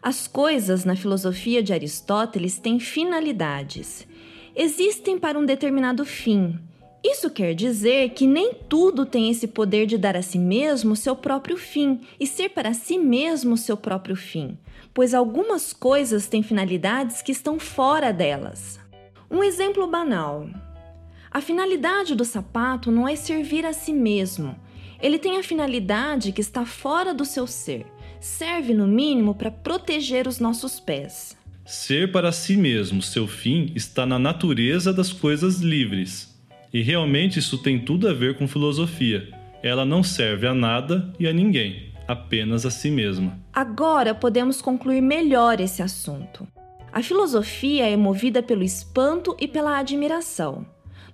As 0.01 0.27
coisas 0.27 0.85
na 0.85 0.95
filosofia 0.95 1.61
de 1.61 1.73
Aristóteles 1.73 2.59
têm 2.59 2.79
finalidades. 2.79 4.07
Existem 4.55 5.17
para 5.17 5.37
um 5.37 5.45
determinado 5.45 6.05
fim. 6.05 6.59
Isso 7.03 7.29
quer 7.29 7.53
dizer 7.53 8.09
que 8.09 8.27
nem 8.27 8.53
tudo 8.53 9.05
tem 9.05 9.29
esse 9.29 9.47
poder 9.47 9.85
de 9.85 9.97
dar 9.97 10.15
a 10.15 10.21
si 10.21 10.37
mesmo 10.37 10.95
seu 10.95 11.15
próprio 11.15 11.57
fim 11.57 12.01
e 12.19 12.27
ser 12.27 12.49
para 12.49 12.73
si 12.73 12.97
mesmo 12.97 13.55
seu 13.55 13.77
próprio 13.77 14.15
fim, 14.15 14.57
pois 14.93 15.13
algumas 15.13 15.73
coisas 15.73 16.27
têm 16.27 16.43
finalidades 16.43 17.21
que 17.21 17.31
estão 17.31 17.59
fora 17.59 18.11
delas. 18.11 18.79
Um 19.29 19.43
exemplo 19.43 19.87
banal: 19.87 20.47
a 21.37 21.41
finalidade 21.41 22.15
do 22.15 22.25
sapato 22.25 22.91
não 22.91 23.07
é 23.07 23.15
servir 23.15 23.63
a 23.63 23.71
si 23.71 23.93
mesmo. 23.93 24.55
Ele 24.99 25.19
tem 25.19 25.37
a 25.37 25.43
finalidade 25.43 26.31
que 26.31 26.41
está 26.41 26.65
fora 26.65 27.13
do 27.13 27.23
seu 27.23 27.45
ser. 27.45 27.85
Serve, 28.19 28.73
no 28.73 28.87
mínimo, 28.87 29.35
para 29.35 29.51
proteger 29.51 30.27
os 30.27 30.39
nossos 30.39 30.79
pés. 30.79 31.37
Ser 31.63 32.11
para 32.11 32.31
si 32.31 32.57
mesmo 32.57 33.03
seu 33.03 33.27
fim 33.27 33.71
está 33.75 34.03
na 34.03 34.17
natureza 34.17 34.91
das 34.91 35.13
coisas 35.13 35.59
livres. 35.59 36.35
E 36.73 36.81
realmente 36.81 37.37
isso 37.37 37.59
tem 37.59 37.77
tudo 37.85 38.09
a 38.09 38.13
ver 38.13 38.35
com 38.35 38.47
filosofia. 38.47 39.29
Ela 39.61 39.85
não 39.85 40.01
serve 40.01 40.47
a 40.47 40.55
nada 40.55 41.13
e 41.19 41.27
a 41.27 41.33
ninguém, 41.33 41.93
apenas 42.07 42.65
a 42.65 42.71
si 42.71 42.89
mesma. 42.89 43.39
Agora 43.53 44.15
podemos 44.15 44.59
concluir 44.59 45.01
melhor 45.01 45.61
esse 45.61 45.83
assunto. 45.83 46.47
A 46.91 47.03
filosofia 47.03 47.87
é 47.87 47.95
movida 47.95 48.41
pelo 48.41 48.63
espanto 48.63 49.37
e 49.39 49.47
pela 49.47 49.77
admiração. 49.77 50.65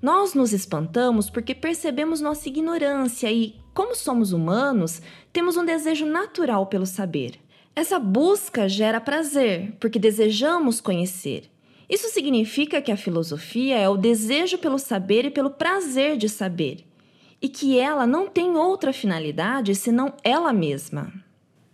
Nós 0.04 0.34
nos 0.34 0.52
espantamos 0.52 1.30
porque 1.30 1.56
percebemos 1.56 2.20
nossa 2.20 2.50
ignorância 2.50 3.32
e, 3.32 3.56
como 3.74 3.96
somos 3.96 4.34
humanos, 4.34 5.02
temos 5.32 5.56
um 5.56 5.64
desejo 5.64 6.06
natural 6.06 6.68
pelo 6.68 6.86
saber. 6.86 7.36
Essa 7.74 7.98
busca 8.00 8.68
gera 8.68 9.00
prazer, 9.00 9.78
porque 9.80 9.98
desejamos 9.98 10.82
conhecer. 10.82 11.44
Isso 11.90 12.10
significa 12.10 12.82
que 12.82 12.92
a 12.92 12.98
filosofia 12.98 13.78
é 13.78 13.88
o 13.88 13.96
desejo 13.96 14.58
pelo 14.58 14.78
saber 14.78 15.24
e 15.24 15.32
pelo 15.32 15.52
prazer 15.52 16.18
de 16.18 16.28
saber, 16.28 16.84
e 17.42 17.48
que 17.48 17.80
ela 17.80 18.06
não 18.06 18.28
tem 18.28 18.58
outra 18.58 18.92
finalidade 18.92 19.74
senão 19.74 20.14
ela 20.22 20.52
mesma. 20.52 21.14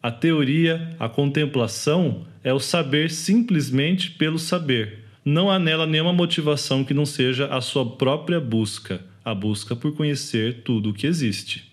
A 0.03 0.11
teoria, 0.11 0.95
a 0.99 1.09
contemplação, 1.09 2.27
é 2.43 2.53
o 2.53 2.59
saber 2.59 3.09
simplesmente 3.09 4.11
pelo 4.11 4.37
saber 4.37 5.08
não 5.29 5.49
há 5.51 5.59
nela 5.59 5.85
nenhuma 5.85 6.11
motivação 6.11 6.83
que 6.83 6.93
não 6.93 7.05
seja 7.05 7.45
a 7.47 7.61
sua 7.61 7.85
própria 7.85 8.39
busca, 8.39 9.05
a 9.23 9.33
busca 9.33 9.75
por 9.75 9.95
conhecer 9.95 10.63
tudo 10.63 10.89
o 10.89 10.93
que 10.93 11.05
existe. 11.05 11.69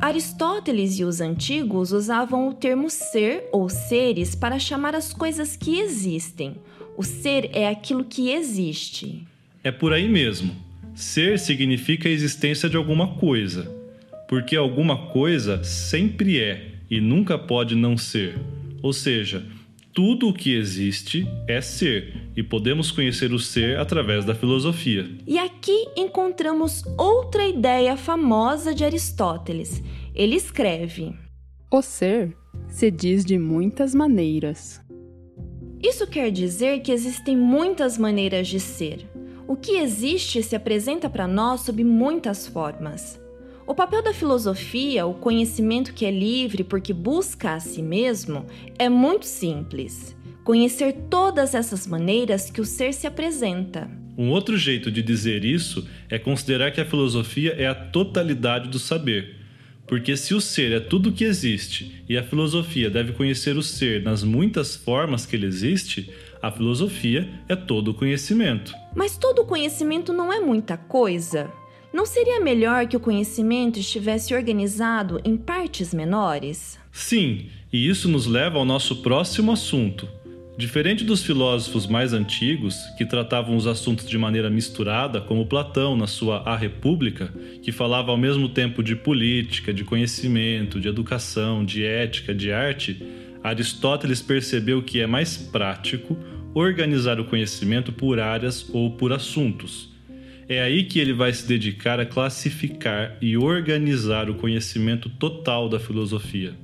Aristóteles 0.00 0.98
e 0.98 1.04
os 1.04 1.20
antigos 1.22 1.92
usavam 1.92 2.48
o 2.48 2.52
termo 2.52 2.90
ser 2.90 3.48
ou 3.50 3.70
seres 3.70 4.34
para 4.34 4.58
chamar 4.58 4.94
as 4.94 5.14
coisas 5.14 5.56
que 5.56 5.78
existem. 5.78 6.56
O 6.96 7.02
ser 7.02 7.48
é 7.56 7.68
aquilo 7.68 8.04
que 8.04 8.30
existe. 8.30 9.26
É 9.64 9.70
por 9.70 9.94
aí 9.94 10.08
mesmo. 10.08 10.54
Ser 10.94 11.38
significa 11.38 12.08
a 12.08 12.12
existência 12.12 12.68
de 12.68 12.76
alguma 12.76 13.14
coisa 13.14 13.81
porque 14.32 14.56
alguma 14.56 15.08
coisa 15.08 15.62
sempre 15.62 16.40
é 16.40 16.76
e 16.90 17.02
nunca 17.02 17.36
pode 17.36 17.74
não 17.74 17.98
ser. 17.98 18.40
Ou 18.82 18.90
seja, 18.90 19.44
tudo 19.92 20.26
o 20.26 20.32
que 20.32 20.54
existe 20.54 21.26
é 21.46 21.60
ser, 21.60 22.30
e 22.34 22.42
podemos 22.42 22.90
conhecer 22.90 23.30
o 23.34 23.38
ser 23.38 23.78
através 23.78 24.24
da 24.24 24.34
filosofia. 24.34 25.06
E 25.26 25.38
aqui 25.38 25.86
encontramos 25.94 26.82
outra 26.96 27.46
ideia 27.46 27.94
famosa 27.94 28.74
de 28.74 28.86
Aristóteles. 28.86 29.82
Ele 30.14 30.34
escreve: 30.34 31.14
O 31.70 31.82
ser 31.82 32.34
se 32.68 32.90
diz 32.90 33.26
de 33.26 33.36
muitas 33.36 33.94
maneiras. 33.94 34.80
Isso 35.82 36.06
quer 36.06 36.30
dizer 36.30 36.80
que 36.80 36.90
existem 36.90 37.36
muitas 37.36 37.98
maneiras 37.98 38.48
de 38.48 38.58
ser. 38.58 39.06
O 39.46 39.56
que 39.56 39.72
existe 39.72 40.42
se 40.42 40.56
apresenta 40.56 41.10
para 41.10 41.28
nós 41.28 41.60
sob 41.60 41.84
muitas 41.84 42.46
formas. 42.46 43.20
O 43.66 43.74
papel 43.74 44.02
da 44.02 44.12
filosofia, 44.12 45.06
o 45.06 45.14
conhecimento 45.14 45.94
que 45.94 46.04
é 46.04 46.10
livre 46.10 46.64
porque 46.64 46.92
busca 46.92 47.54
a 47.54 47.60
si 47.60 47.80
mesmo, 47.80 48.44
é 48.78 48.88
muito 48.88 49.24
simples. 49.24 50.16
Conhecer 50.42 50.92
todas 51.08 51.54
essas 51.54 51.86
maneiras 51.86 52.50
que 52.50 52.60
o 52.60 52.64
ser 52.64 52.92
se 52.92 53.06
apresenta. 53.06 53.88
Um 54.18 54.30
outro 54.30 54.58
jeito 54.58 54.90
de 54.90 55.00
dizer 55.00 55.44
isso 55.44 55.86
é 56.10 56.18
considerar 56.18 56.72
que 56.72 56.80
a 56.80 56.84
filosofia 56.84 57.54
é 57.56 57.66
a 57.66 57.74
totalidade 57.74 58.68
do 58.68 58.78
saber. 58.78 59.36
Porque 59.86 60.16
se 60.16 60.34
o 60.34 60.40
ser 60.40 60.72
é 60.72 60.80
tudo 60.80 61.10
o 61.10 61.12
que 61.12 61.24
existe 61.24 62.02
e 62.08 62.16
a 62.16 62.22
filosofia 62.22 62.90
deve 62.90 63.12
conhecer 63.12 63.56
o 63.56 63.62
ser 63.62 64.02
nas 64.02 64.24
muitas 64.24 64.74
formas 64.74 65.24
que 65.24 65.36
ele 65.36 65.46
existe, 65.46 66.10
A 66.42 66.50
filosofia 66.50 67.28
é 67.48 67.54
todo 67.54 67.94
conhecimento. 67.94 68.74
Mas 68.96 69.16
todo 69.16 69.44
conhecimento 69.44 70.12
não 70.12 70.32
é 70.32 70.40
muita 70.40 70.76
coisa. 70.76 71.48
Não 71.92 72.06
seria 72.06 72.40
melhor 72.40 72.86
que 72.86 72.96
o 72.96 73.00
conhecimento 73.00 73.78
estivesse 73.78 74.34
organizado 74.34 75.20
em 75.24 75.36
partes 75.36 75.92
menores? 75.92 76.78
Sim, 76.90 77.46
e 77.70 77.86
isso 77.86 78.08
nos 78.08 78.26
leva 78.26 78.58
ao 78.58 78.64
nosso 78.64 79.02
próximo 79.02 79.52
assunto. 79.52 80.08
Diferente 80.56 81.04
dos 81.04 81.22
filósofos 81.22 81.86
mais 81.86 82.12
antigos, 82.12 82.76
que 82.96 83.04
tratavam 83.04 83.56
os 83.56 83.66
assuntos 83.66 84.08
de 84.08 84.16
maneira 84.16 84.48
misturada, 84.48 85.20
como 85.20 85.46
Platão 85.46 85.94
na 85.94 86.06
sua 86.06 86.38
A 86.38 86.56
República, 86.56 87.32
que 87.62 87.72
falava 87.72 88.10
ao 88.10 88.16
mesmo 88.16 88.48
tempo 88.48 88.82
de 88.82 88.96
política, 88.96 89.72
de 89.72 89.84
conhecimento, 89.84 90.80
de 90.80 90.88
educação, 90.88 91.64
de 91.64 91.84
ética, 91.84 92.34
de 92.34 92.52
arte, 92.52 93.02
Aristóteles 93.42 94.22
percebeu 94.22 94.82
que 94.82 95.00
é 95.00 95.06
mais 95.06 95.36
prático 95.36 96.16
organizar 96.54 97.18
o 97.18 97.24
conhecimento 97.24 97.92
por 97.92 98.20
áreas 98.20 98.66
ou 98.72 98.92
por 98.92 99.12
assuntos. 99.12 99.91
É 100.52 100.60
aí 100.60 100.84
que 100.84 101.00
ele 101.00 101.14
vai 101.14 101.32
se 101.32 101.46
dedicar 101.46 101.98
a 101.98 102.04
classificar 102.04 103.16
e 103.22 103.38
organizar 103.38 104.28
o 104.28 104.34
conhecimento 104.34 105.08
total 105.08 105.66
da 105.66 105.80
filosofia. 105.80 106.54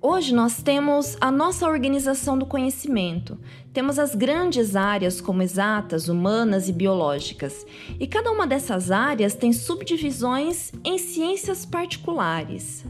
Hoje 0.00 0.32
nós 0.32 0.62
temos 0.62 1.14
a 1.20 1.30
nossa 1.30 1.68
organização 1.68 2.38
do 2.38 2.46
conhecimento. 2.46 3.38
Temos 3.70 3.98
as 3.98 4.14
grandes 4.14 4.74
áreas 4.74 5.20
como 5.20 5.42
exatas, 5.42 6.08
humanas 6.08 6.70
e 6.70 6.72
biológicas. 6.72 7.66
E 8.00 8.06
cada 8.06 8.30
uma 8.30 8.46
dessas 8.46 8.90
áreas 8.90 9.34
tem 9.34 9.52
subdivisões 9.52 10.72
em 10.82 10.96
ciências 10.96 11.66
particulares. 11.66 12.82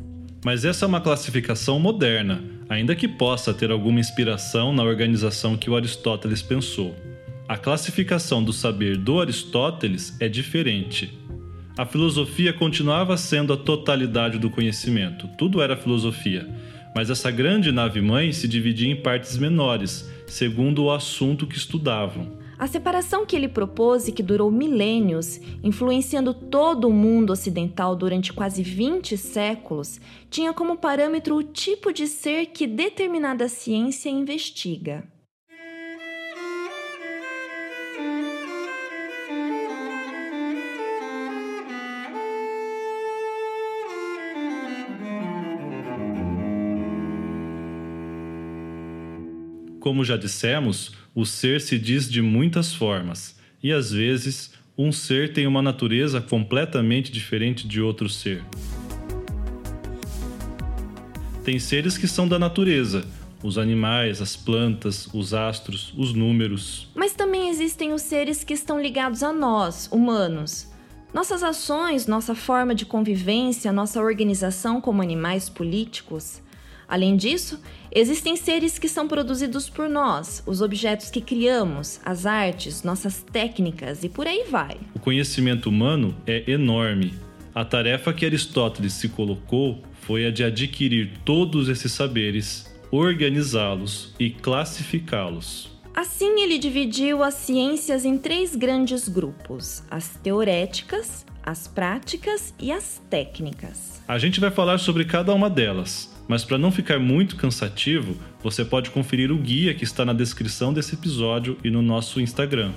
Mas 0.44 0.64
essa 0.64 0.84
é 0.84 0.86
uma 0.86 1.00
classificação 1.00 1.80
moderna, 1.80 2.44
ainda 2.68 2.94
que 2.94 3.08
possa 3.08 3.52
ter 3.52 3.72
alguma 3.72 3.98
inspiração 3.98 4.72
na 4.72 4.84
organização 4.84 5.56
que 5.56 5.68
o 5.68 5.75
Aristóteles 5.75 6.42
pensou. 6.42 6.94
A 7.48 7.56
classificação 7.56 8.42
do 8.42 8.52
saber 8.52 8.96
do 8.96 9.20
Aristóteles 9.20 10.16
é 10.18 10.28
diferente. 10.28 11.16
A 11.78 11.86
filosofia 11.86 12.52
continuava 12.52 13.16
sendo 13.16 13.52
a 13.52 13.56
totalidade 13.56 14.36
do 14.36 14.50
conhecimento, 14.50 15.28
tudo 15.38 15.62
era 15.62 15.76
filosofia, 15.76 16.48
mas 16.92 17.08
essa 17.08 17.30
grande 17.30 17.70
nave-mãe 17.70 18.32
se 18.32 18.48
dividia 18.48 18.90
em 18.90 19.00
partes 19.00 19.38
menores, 19.38 20.10
segundo 20.26 20.82
o 20.82 20.90
assunto 20.90 21.46
que 21.46 21.56
estudavam. 21.56 22.36
A 22.58 22.66
separação 22.66 23.24
que 23.24 23.36
ele 23.36 23.46
propôs 23.46 24.08
e 24.08 24.12
que 24.12 24.24
durou 24.24 24.50
milênios, 24.50 25.40
influenciando 25.62 26.34
todo 26.34 26.88
o 26.88 26.92
mundo 26.92 27.30
ocidental 27.30 27.94
durante 27.94 28.32
quase 28.32 28.64
20 28.64 29.16
séculos, 29.16 30.00
tinha 30.28 30.52
como 30.52 30.78
parâmetro 30.78 31.36
o 31.36 31.44
tipo 31.44 31.92
de 31.92 32.08
ser 32.08 32.46
que 32.46 32.66
determinada 32.66 33.46
ciência 33.46 34.08
investiga. 34.08 35.04
Como 49.87 50.05
já 50.05 50.16
dissemos, 50.16 50.90
o 51.14 51.25
ser 51.25 51.61
se 51.61 51.78
diz 51.78 52.11
de 52.11 52.21
muitas 52.21 52.75
formas, 52.75 53.37
e 53.62 53.73
às 53.73 53.93
vezes 53.93 54.50
um 54.76 54.90
ser 54.90 55.33
tem 55.33 55.47
uma 55.47 55.62
natureza 55.62 56.21
completamente 56.21 57.12
diferente 57.12 57.69
de 57.69 57.81
outro 57.81 58.09
ser. 58.09 58.43
Tem 61.45 61.61
seres 61.61 61.97
que 61.97 62.09
são 62.09 62.26
da 62.26 62.37
natureza, 62.37 63.05
os 63.40 63.59
animais, 63.59 64.21
as 64.21 64.35
plantas, 64.35 65.09
os 65.14 65.33
astros, 65.33 65.94
os 65.96 66.12
números. 66.12 66.88
Mas 66.92 67.12
também 67.12 67.49
existem 67.49 67.92
os 67.92 68.03
seres 68.03 68.42
que 68.42 68.55
estão 68.55 68.83
ligados 68.83 69.22
a 69.22 69.33
nós, 69.33 69.88
humanos. 69.92 70.66
Nossas 71.14 71.44
ações, 71.44 72.09
nossa 72.09 72.35
forma 72.35 72.75
de 72.75 72.85
convivência, 72.85 73.72
nossa 73.72 74.01
organização 74.01 74.81
como 74.81 75.01
animais 75.01 75.49
políticos. 75.49 76.42
Além 76.88 77.16
disso, 77.16 77.61
existem 77.92 78.37
seres 78.37 78.79
que 78.79 78.88
são 78.88 79.09
produzidos 79.09 79.68
por 79.68 79.88
nós, 79.88 80.42
os 80.46 80.61
objetos 80.61 81.11
que 81.11 81.20
criamos, 81.20 82.01
as 82.05 82.27
artes, 82.27 82.83
nossas 82.83 83.22
técnicas 83.22 84.05
e 84.05 84.09
por 84.09 84.27
aí 84.27 84.44
vai. 84.49 84.77
O 84.94 85.01
conhecimento 85.01 85.68
humano 85.68 86.16
é 86.27 86.49
enorme. 86.51 87.14
A 87.55 87.64
tarefa 87.64 88.12
que 88.12 88.27
Aristóteles 88.27 88.92
se 88.92 89.09
colocou 89.09 89.83
foi 90.03 90.27
a 90.27 90.31
de 90.31 90.44
adquirir 90.44 91.18
todos 91.25 91.68
esses 91.68 91.90
saberes, 91.90 92.72
organizá-los 92.90 94.14
e 94.20 94.31
classificá-los. 94.31 95.75
Assim, 95.94 96.42
ele 96.42 96.59
dividiu 96.59 97.22
as 97.22 97.35
ciências 97.35 98.05
em 98.05 98.18
três 98.18 98.55
grandes 98.55 99.09
grupos: 99.09 99.83
as 99.90 100.11
teoréticas, 100.22 101.25
as 101.42 101.66
práticas 101.66 102.53
e 102.61 102.70
as 102.70 103.01
técnicas. 103.09 104.03
A 104.07 104.18
gente 104.18 104.38
vai 104.38 104.51
falar 104.51 104.79
sobre 104.79 105.07
cada 105.07 105.33
uma 105.35 105.49
delas. 105.49 106.14
Mas 106.28 106.44
para 106.44 106.58
não 106.58 106.72
ficar 106.72 106.98
muito 106.98 107.36
cansativo, 107.36 108.16
você 108.42 108.64
pode 108.64 108.90
conferir 108.90 109.30
o 109.30 109.38
guia 109.38 109.74
que 109.74 109.84
está 109.84 110.04
na 110.04 110.12
descrição 110.12 110.72
desse 110.72 110.94
episódio 110.94 111.56
e 111.62 111.70
no 111.70 111.82
nosso 111.82 112.20
Instagram. 112.20 112.72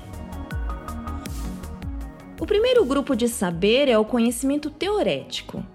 O 2.39 2.45
primeiro 2.45 2.85
grupo 2.85 3.15
de 3.15 3.27
saber 3.27 3.87
é 3.87 3.97
o 3.97 4.05
conhecimento 4.05 4.69
teorético. 4.69 5.65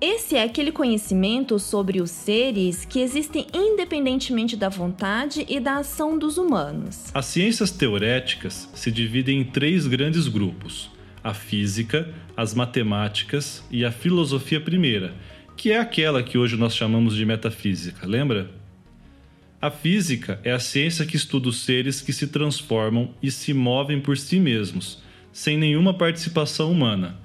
Esse 0.00 0.34
é 0.34 0.42
aquele 0.42 0.72
conhecimento 0.72 1.60
sobre 1.60 2.00
os 2.00 2.10
seres 2.10 2.84
que 2.84 2.98
existem 2.98 3.46
independentemente 3.54 4.56
da 4.56 4.68
vontade 4.68 5.46
e 5.48 5.60
da 5.60 5.76
ação 5.76 6.18
dos 6.18 6.38
humanos. 6.38 7.04
As 7.14 7.26
ciências 7.26 7.70
teoréticas 7.70 8.68
se 8.74 8.90
dividem 8.90 9.40
em 9.40 9.44
três 9.44 9.86
grandes 9.86 10.26
grupos: 10.26 10.90
a 11.22 11.32
física, 11.32 12.12
as 12.36 12.52
matemáticas 12.52 13.62
e 13.70 13.84
a 13.84 13.92
filosofia 13.92 14.60
primeira, 14.60 15.14
que 15.62 15.70
é 15.70 15.78
aquela 15.78 16.24
que 16.24 16.36
hoje 16.36 16.56
nós 16.56 16.74
chamamos 16.74 17.14
de 17.14 17.24
metafísica, 17.24 18.04
lembra? 18.04 18.50
A 19.60 19.70
física 19.70 20.40
é 20.42 20.50
a 20.50 20.58
ciência 20.58 21.06
que 21.06 21.14
estuda 21.14 21.48
os 21.48 21.60
seres 21.60 22.00
que 22.00 22.12
se 22.12 22.26
transformam 22.26 23.14
e 23.22 23.30
se 23.30 23.54
movem 23.54 24.00
por 24.00 24.18
si 24.18 24.40
mesmos, 24.40 25.00
sem 25.32 25.56
nenhuma 25.56 25.94
participação 25.94 26.72
humana, 26.72 27.16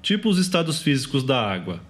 tipo 0.00 0.30
os 0.30 0.38
estados 0.38 0.80
físicos 0.80 1.22
da 1.22 1.38
água. 1.38 1.82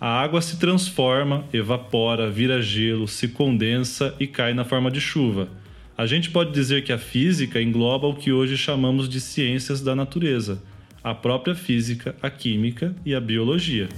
A 0.00 0.20
água 0.20 0.42
se 0.42 0.58
transforma, 0.58 1.44
evapora, 1.52 2.28
vira 2.28 2.60
gelo, 2.60 3.06
se 3.06 3.28
condensa 3.28 4.12
e 4.18 4.26
cai 4.26 4.54
na 4.54 4.64
forma 4.64 4.90
de 4.90 5.00
chuva. 5.00 5.48
A 5.96 6.04
gente 6.04 6.30
pode 6.30 6.50
dizer 6.50 6.82
que 6.82 6.92
a 6.92 6.98
física 6.98 7.62
engloba 7.62 8.08
o 8.08 8.16
que 8.16 8.32
hoje 8.32 8.56
chamamos 8.56 9.08
de 9.08 9.20
ciências 9.20 9.80
da 9.80 9.94
natureza, 9.94 10.60
a 11.00 11.14
própria 11.14 11.54
física, 11.54 12.16
a 12.20 12.28
química 12.28 12.92
e 13.06 13.14
a 13.14 13.20
biologia. 13.20 13.88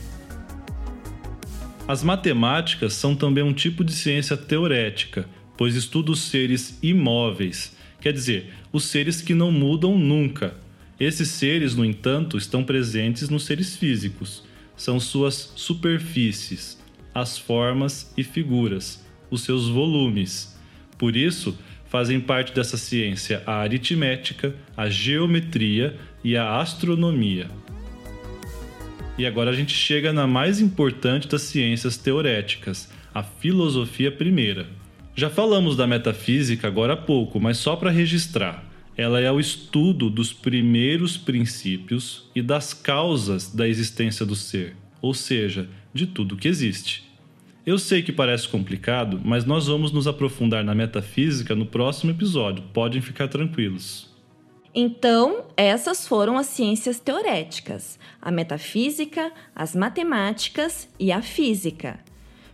As 1.88 2.02
matemáticas 2.02 2.94
são 2.94 3.14
também 3.14 3.44
um 3.44 3.52
tipo 3.52 3.84
de 3.84 3.92
ciência 3.92 4.36
teorética, 4.36 5.28
pois 5.56 5.76
estuda 5.76 6.10
os 6.10 6.20
seres 6.20 6.80
imóveis, 6.82 7.76
quer 8.00 8.12
dizer, 8.12 8.52
os 8.72 8.86
seres 8.86 9.22
que 9.22 9.34
não 9.34 9.52
mudam 9.52 9.96
nunca. 9.96 10.54
Esses 10.98 11.28
seres, 11.28 11.76
no 11.76 11.84
entanto, 11.84 12.36
estão 12.36 12.64
presentes 12.64 13.28
nos 13.28 13.44
seres 13.44 13.76
físicos. 13.76 14.42
São 14.76 14.98
suas 14.98 15.52
superfícies, 15.54 16.76
as 17.14 17.38
formas 17.38 18.12
e 18.16 18.24
figuras, 18.24 19.06
os 19.30 19.42
seus 19.42 19.68
volumes. 19.68 20.58
Por 20.98 21.14
isso, 21.14 21.56
fazem 21.88 22.18
parte 22.18 22.52
dessa 22.52 22.76
ciência 22.76 23.44
a 23.46 23.60
aritmética, 23.60 24.56
a 24.76 24.88
geometria 24.88 25.96
e 26.24 26.36
a 26.36 26.58
astronomia. 26.60 27.48
E 29.18 29.24
agora 29.24 29.50
a 29.50 29.54
gente 29.54 29.72
chega 29.72 30.12
na 30.12 30.26
mais 30.26 30.60
importante 30.60 31.26
das 31.26 31.42
ciências 31.42 31.96
teoréticas, 31.96 32.90
a 33.14 33.22
filosofia 33.22 34.12
primeira. 34.12 34.66
Já 35.14 35.30
falamos 35.30 35.74
da 35.74 35.86
metafísica 35.86 36.68
agora 36.68 36.92
há 36.92 36.96
pouco, 36.96 37.40
mas 37.40 37.56
só 37.56 37.76
para 37.76 37.90
registrar. 37.90 38.62
Ela 38.94 39.18
é 39.20 39.32
o 39.32 39.40
estudo 39.40 40.10
dos 40.10 40.34
primeiros 40.34 41.16
princípios 41.16 42.30
e 42.34 42.42
das 42.42 42.74
causas 42.74 43.54
da 43.54 43.66
existência 43.66 44.26
do 44.26 44.34
ser, 44.34 44.76
ou 45.00 45.14
seja, 45.14 45.66
de 45.94 46.06
tudo 46.06 46.36
que 46.36 46.48
existe. 46.48 47.04
Eu 47.64 47.78
sei 47.78 48.02
que 48.02 48.12
parece 48.12 48.46
complicado, 48.46 49.20
mas 49.24 49.46
nós 49.46 49.66
vamos 49.66 49.92
nos 49.92 50.06
aprofundar 50.06 50.62
na 50.62 50.74
metafísica 50.74 51.54
no 51.54 51.64
próximo 51.64 52.10
episódio, 52.10 52.62
podem 52.74 53.00
ficar 53.00 53.28
tranquilos. 53.28 54.14
Então, 54.78 55.46
essas 55.56 56.06
foram 56.06 56.36
as 56.36 56.48
ciências 56.48 57.00
teoréticas: 57.00 57.98
a 58.20 58.30
metafísica, 58.30 59.32
as 59.54 59.74
matemáticas 59.74 60.86
e 61.00 61.10
a 61.10 61.22
física. 61.22 61.98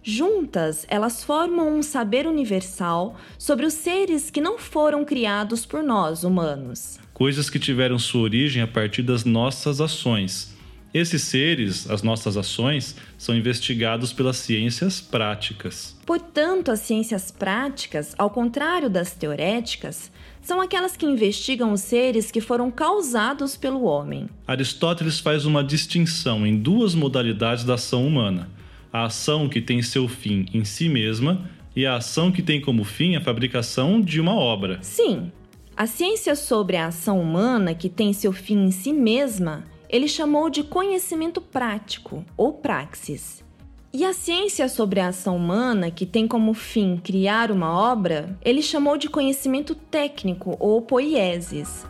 Juntas, 0.05 0.87
elas 0.89 1.25
formam 1.25 1.77
um 1.77 1.83
saber 1.83 2.29
universal 2.29 3.17
sobre 3.37 3.67
os 3.67 3.75
seres 3.75 4.31
que 4.31 4.41
não 4.41 4.57
foram 4.57 5.05
criados 5.05 5.67
por 5.67 5.83
nós, 5.83 6.23
humanos. 6.23 6.99
Coisas 7.13 7.51
que 7.51 7.59
tiveram 7.59 7.99
sua 7.99 8.23
origem 8.23 8.63
a 8.63 8.69
partir 8.69 9.03
das 9.03 9.25
nossas 9.25 9.81
ações. 9.81 10.57
Esses 10.95 11.23
seres, 11.23 11.89
as 11.89 12.03
nossas 12.03 12.37
ações, 12.37 12.95
são 13.17 13.35
investigados 13.35 14.13
pelas 14.13 14.37
ciências 14.37 15.01
práticas. 15.01 15.97
Portanto, 16.05 16.71
as 16.71 16.81
ciências 16.81 17.31
práticas, 17.31 18.15
ao 18.19 18.29
contrário 18.29 18.91
das 18.91 19.13
teoréticas, 19.13 20.13
são 20.43 20.61
aquelas 20.61 20.95
que 20.95 21.07
investigam 21.07 21.73
os 21.73 21.81
seres 21.81 22.31
que 22.31 22.43
foram 22.43 22.71
causados 22.71 23.57
pelo 23.57 23.85
homem. 23.85 24.29
Aristóteles 24.47 25.19
faz 25.19 25.47
uma 25.47 25.65
distinção 25.65 26.47
em 26.47 26.59
duas 26.59 26.95
modalidades 26.95 27.65
da 27.65 27.75
ação 27.75 28.07
humana: 28.07 28.51
a 28.93 29.05
ação 29.05 29.49
que 29.49 29.63
tem 29.63 29.81
seu 29.81 30.07
fim 30.07 30.45
em 30.53 30.63
si 30.63 30.91
mesma 30.91 31.49
e 31.75 31.87
a 31.87 31.97
ação 31.97 32.31
que 32.31 32.43
tem 32.43 32.61
como 32.61 32.85
fim 32.85 33.17
a 33.17 33.21
fabricação 33.23 33.99
de 33.99 34.21
uma 34.21 34.35
obra. 34.35 34.79
Sim, 34.83 35.33
a 35.75 35.87
ciência 35.87 36.37
sobre 36.37 36.77
a 36.77 36.89
ação 36.89 37.19
humana 37.19 37.75
que 37.75 37.89
tem 37.89 38.13
seu 38.13 38.31
fim 38.31 38.67
em 38.67 38.71
si 38.71 38.93
mesma 38.93 39.72
ele 39.93 40.09
chamou 40.09 40.49
de 40.49 40.63
conhecimento 40.63 41.39
prático 41.39 42.25
ou 42.35 42.55
praxis. 42.55 43.45
E 43.93 44.07
a 44.07 44.15
ciência 44.15 44.67
sobre 44.71 45.01
a 45.01 45.09
ação 45.09 45.37
humana, 45.37 45.91
que 45.91 46.07
tem 46.07 46.27
como 46.27 46.55
fim 46.55 46.97
criar 46.97 47.53
uma 47.53 47.71
obra, 47.71 48.35
ele 48.43 48.63
chamou 48.63 48.97
de 48.97 49.11
conhecimento 49.11 49.75
técnico 49.75 50.57
ou 50.59 50.81
poiesis. 50.81 51.85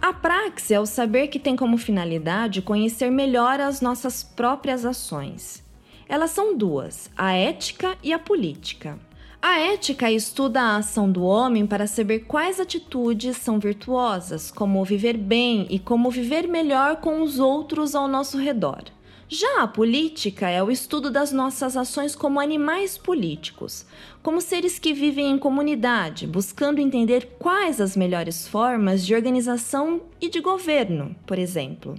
A 0.00 0.10
praxis 0.10 0.70
é 0.70 0.80
o 0.80 0.86
saber 0.86 1.28
que 1.28 1.38
tem 1.38 1.54
como 1.54 1.76
finalidade 1.76 2.62
conhecer 2.62 3.10
melhor 3.10 3.60
as 3.60 3.82
nossas 3.82 4.22
próprias 4.24 4.86
ações. 4.86 5.62
Elas 6.08 6.30
são 6.30 6.56
duas, 6.56 7.10
a 7.14 7.32
ética 7.32 7.96
e 8.02 8.14
a 8.14 8.18
política. 8.18 8.98
A 9.46 9.58
ética 9.58 10.10
estuda 10.10 10.62
a 10.62 10.76
ação 10.78 11.12
do 11.12 11.22
homem 11.22 11.66
para 11.66 11.86
saber 11.86 12.20
quais 12.20 12.58
atitudes 12.58 13.36
são 13.36 13.60
virtuosas, 13.60 14.50
como 14.50 14.82
viver 14.86 15.18
bem 15.18 15.66
e 15.68 15.78
como 15.78 16.10
viver 16.10 16.48
melhor 16.48 16.96
com 16.96 17.20
os 17.20 17.38
outros 17.38 17.94
ao 17.94 18.08
nosso 18.08 18.38
redor. 18.38 18.84
Já 19.28 19.60
a 19.60 19.66
política 19.66 20.48
é 20.48 20.62
o 20.62 20.70
estudo 20.70 21.10
das 21.10 21.30
nossas 21.30 21.76
ações 21.76 22.16
como 22.16 22.40
animais 22.40 22.96
políticos, 22.96 23.84
como 24.22 24.40
seres 24.40 24.78
que 24.78 24.94
vivem 24.94 25.32
em 25.32 25.36
comunidade, 25.36 26.26
buscando 26.26 26.80
entender 26.80 27.36
quais 27.38 27.82
as 27.82 27.94
melhores 27.94 28.48
formas 28.48 29.04
de 29.04 29.14
organização 29.14 30.00
e 30.22 30.30
de 30.30 30.40
governo, 30.40 31.14
por 31.26 31.38
exemplo. 31.38 31.96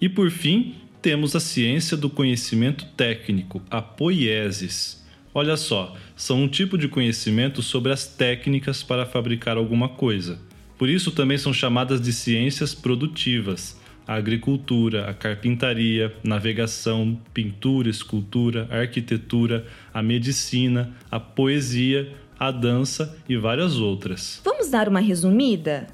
E 0.00 0.08
por 0.08 0.28
fim, 0.28 0.74
temos 1.00 1.36
a 1.36 1.40
ciência 1.40 1.96
do 1.96 2.10
conhecimento 2.10 2.84
técnico, 2.96 3.62
a 3.70 3.80
poiesis 3.80 5.00
Olha 5.32 5.56
só, 5.56 5.96
são 6.20 6.42
um 6.42 6.48
tipo 6.48 6.76
de 6.76 6.86
conhecimento 6.86 7.62
sobre 7.62 7.90
as 7.90 8.06
técnicas 8.06 8.82
para 8.82 9.06
fabricar 9.06 9.56
alguma 9.56 9.88
coisa. 9.88 10.38
Por 10.76 10.86
isso 10.86 11.12
também 11.12 11.38
são 11.38 11.50
chamadas 11.50 11.98
de 11.98 12.12
ciências 12.12 12.74
produtivas. 12.74 13.80
A 14.06 14.16
agricultura, 14.16 15.08
a 15.08 15.14
carpintaria, 15.14 16.14
navegação, 16.22 17.18
pintura, 17.32 17.88
escultura, 17.88 18.68
arquitetura, 18.70 19.66
a 19.94 20.02
medicina, 20.02 20.94
a 21.10 21.18
poesia, 21.18 22.14
a 22.38 22.50
dança 22.50 23.16
e 23.26 23.38
várias 23.38 23.78
outras. 23.78 24.42
Vamos 24.44 24.68
dar 24.68 24.90
uma 24.90 25.00
resumida? 25.00 25.86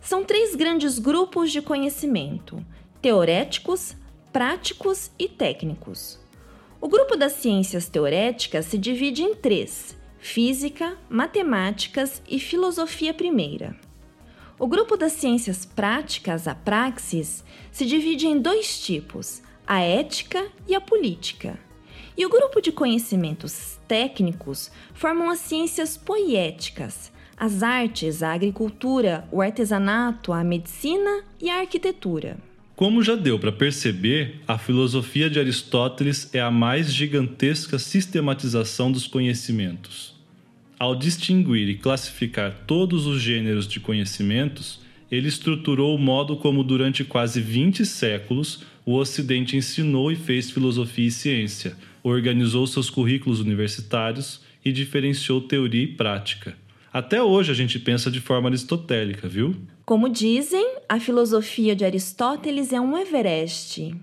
São 0.00 0.24
três 0.24 0.56
grandes 0.56 0.98
grupos 0.98 1.52
de 1.52 1.60
conhecimento: 1.60 2.64
teoréticos, 3.02 3.94
práticos 4.32 5.10
e 5.18 5.28
técnicos. 5.28 6.21
O 6.82 6.88
grupo 6.88 7.16
das 7.16 7.34
ciências 7.34 7.88
teoréticas 7.88 8.66
se 8.66 8.76
divide 8.76 9.22
em 9.22 9.36
três: 9.36 9.96
física, 10.18 10.98
matemáticas 11.08 12.20
e 12.28 12.40
filosofia 12.40 13.14
primeira. 13.14 13.76
O 14.58 14.66
grupo 14.66 14.96
das 14.96 15.12
ciências 15.12 15.64
práticas, 15.64 16.48
a 16.48 16.56
praxis, 16.56 17.44
se 17.70 17.86
divide 17.86 18.26
em 18.26 18.36
dois 18.36 18.80
tipos: 18.80 19.40
a 19.64 19.78
ética 19.80 20.44
e 20.66 20.74
a 20.74 20.80
política. 20.80 21.56
E 22.18 22.26
o 22.26 22.28
grupo 22.28 22.60
de 22.60 22.72
conhecimentos 22.72 23.78
técnicos 23.86 24.68
formam 24.92 25.30
as 25.30 25.38
ciências 25.38 25.96
poéticas, 25.96 27.12
as 27.36 27.62
artes, 27.62 28.24
a 28.24 28.32
agricultura, 28.32 29.28
o 29.30 29.40
artesanato, 29.40 30.32
a 30.32 30.42
medicina 30.42 31.22
e 31.40 31.48
a 31.48 31.60
arquitetura. 31.60 32.38
Como 32.82 33.00
já 33.00 33.14
deu 33.14 33.38
para 33.38 33.52
perceber, 33.52 34.40
a 34.44 34.58
filosofia 34.58 35.30
de 35.30 35.38
Aristóteles 35.38 36.28
é 36.34 36.40
a 36.40 36.50
mais 36.50 36.92
gigantesca 36.92 37.78
sistematização 37.78 38.90
dos 38.90 39.06
conhecimentos. 39.06 40.16
Ao 40.80 40.96
distinguir 40.96 41.68
e 41.68 41.76
classificar 41.76 42.64
todos 42.66 43.06
os 43.06 43.22
gêneros 43.22 43.68
de 43.68 43.78
conhecimentos, 43.78 44.80
ele 45.12 45.28
estruturou 45.28 45.94
o 45.94 45.98
modo 45.98 46.36
como, 46.36 46.64
durante 46.64 47.04
quase 47.04 47.40
20 47.40 47.86
séculos, 47.86 48.64
o 48.84 48.96
Ocidente 48.96 49.56
ensinou 49.56 50.10
e 50.10 50.16
fez 50.16 50.50
filosofia 50.50 51.06
e 51.06 51.12
ciência, 51.12 51.76
organizou 52.02 52.66
seus 52.66 52.90
currículos 52.90 53.38
universitários 53.38 54.40
e 54.64 54.72
diferenciou 54.72 55.40
teoria 55.40 55.84
e 55.84 55.86
prática. 55.86 56.56
Até 56.92 57.22
hoje 57.22 57.50
a 57.50 57.54
gente 57.54 57.78
pensa 57.78 58.10
de 58.10 58.20
forma 58.20 58.50
aristotélica, 58.50 59.26
viu? 59.26 59.56
Como 59.86 60.10
dizem, 60.10 60.76
a 60.86 61.00
filosofia 61.00 61.74
de 61.74 61.86
Aristóteles 61.86 62.70
é 62.70 62.78
um 62.78 62.98
Everest. 62.98 63.94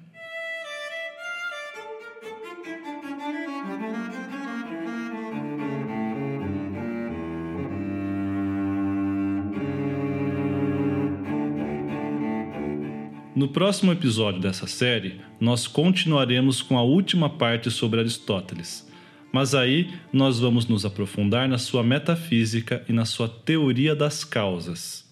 No 13.36 13.50
próximo 13.50 13.92
episódio 13.92 14.42
dessa 14.42 14.66
série, 14.66 15.22
nós 15.40 15.68
continuaremos 15.68 16.64
com 16.64 16.76
a 16.76 16.82
última 16.82 17.30
parte 17.30 17.70
sobre 17.70 18.00
Aristóteles 18.00 18.89
mas 19.32 19.54
aí 19.54 19.94
nós 20.12 20.40
vamos 20.40 20.68
nos 20.68 20.86
aprofundar 20.86 21.48
na 21.48 21.58
sua 21.58 21.84
metafísica 21.84 22.84
e 22.88 22.94
na 22.94 23.06
sua 23.06 23.28
teoria 23.28 23.96
das 23.96 24.24
causas. 24.24 25.08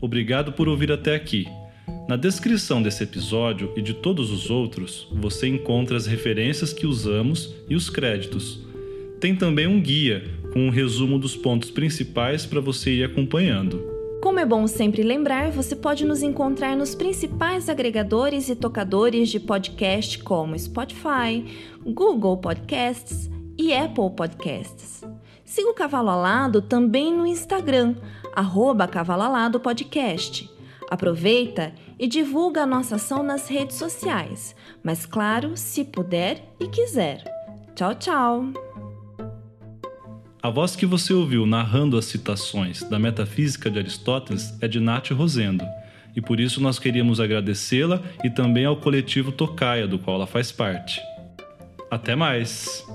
Obrigado 0.00 0.52
por 0.52 0.68
ouvir 0.68 0.92
até 0.92 1.14
aqui. 1.14 1.46
Na 2.08 2.16
descrição 2.16 2.82
desse 2.82 3.02
episódio 3.02 3.72
e 3.76 3.82
de 3.82 3.92
todos 3.92 4.30
os 4.30 4.48
outros, 4.48 5.06
você 5.12 5.48
encontra 5.48 5.96
as 5.96 6.06
referências 6.06 6.72
que 6.72 6.86
usamos 6.86 7.54
e 7.68 7.74
os 7.74 7.90
créditos. 7.90 8.64
Tem 9.20 9.34
também 9.34 9.66
um 9.66 9.80
guia 9.80 10.24
com 10.52 10.66
um 10.66 10.70
resumo 10.70 11.18
dos 11.18 11.36
pontos 11.36 11.70
principais 11.70 12.46
para 12.46 12.60
você 12.60 12.92
ir 12.92 13.04
acompanhando. 13.04 13.97
Como 14.28 14.40
é 14.40 14.44
bom 14.44 14.66
sempre 14.66 15.02
lembrar, 15.02 15.50
você 15.50 15.74
pode 15.74 16.04
nos 16.04 16.22
encontrar 16.22 16.76
nos 16.76 16.94
principais 16.94 17.66
agregadores 17.66 18.50
e 18.50 18.54
tocadores 18.54 19.30
de 19.30 19.40
podcast 19.40 20.22
como 20.22 20.56
Spotify, 20.58 21.46
Google 21.82 22.36
Podcasts 22.36 23.30
e 23.56 23.74
Apple 23.74 24.10
Podcasts. 24.14 25.02
Siga 25.46 25.70
o 25.70 25.74
Cavalo 25.74 26.10
Alado 26.10 26.60
também 26.60 27.10
no 27.10 27.26
Instagram, 27.26 27.94
arroba 28.36 28.86
Cavalo 28.86 29.22
Alado 29.22 29.58
Podcast. 29.60 30.46
Aproveita 30.90 31.72
e 31.98 32.06
divulga 32.06 32.64
a 32.64 32.66
nossa 32.66 32.96
ação 32.96 33.22
nas 33.22 33.48
redes 33.48 33.78
sociais, 33.78 34.54
mas 34.82 35.06
claro, 35.06 35.56
se 35.56 35.86
puder 35.86 36.54
e 36.60 36.68
quiser. 36.68 37.24
Tchau, 37.74 37.94
tchau! 37.94 38.67
A 40.40 40.50
voz 40.50 40.76
que 40.76 40.86
você 40.86 41.12
ouviu 41.12 41.44
narrando 41.44 41.98
as 41.98 42.04
citações 42.04 42.84
da 42.84 42.96
Metafísica 42.96 43.68
de 43.68 43.80
Aristóteles 43.80 44.56
é 44.60 44.68
de 44.68 44.78
Nath 44.78 45.10
Rosendo, 45.10 45.64
e 46.14 46.20
por 46.20 46.38
isso 46.38 46.60
nós 46.60 46.78
queríamos 46.78 47.18
agradecê-la 47.18 48.00
e 48.22 48.30
também 48.30 48.64
ao 48.64 48.76
coletivo 48.76 49.32
Tocaia, 49.32 49.88
do 49.88 49.98
qual 49.98 50.16
ela 50.16 50.26
faz 50.28 50.52
parte. 50.52 51.00
Até 51.90 52.14
mais! 52.14 52.86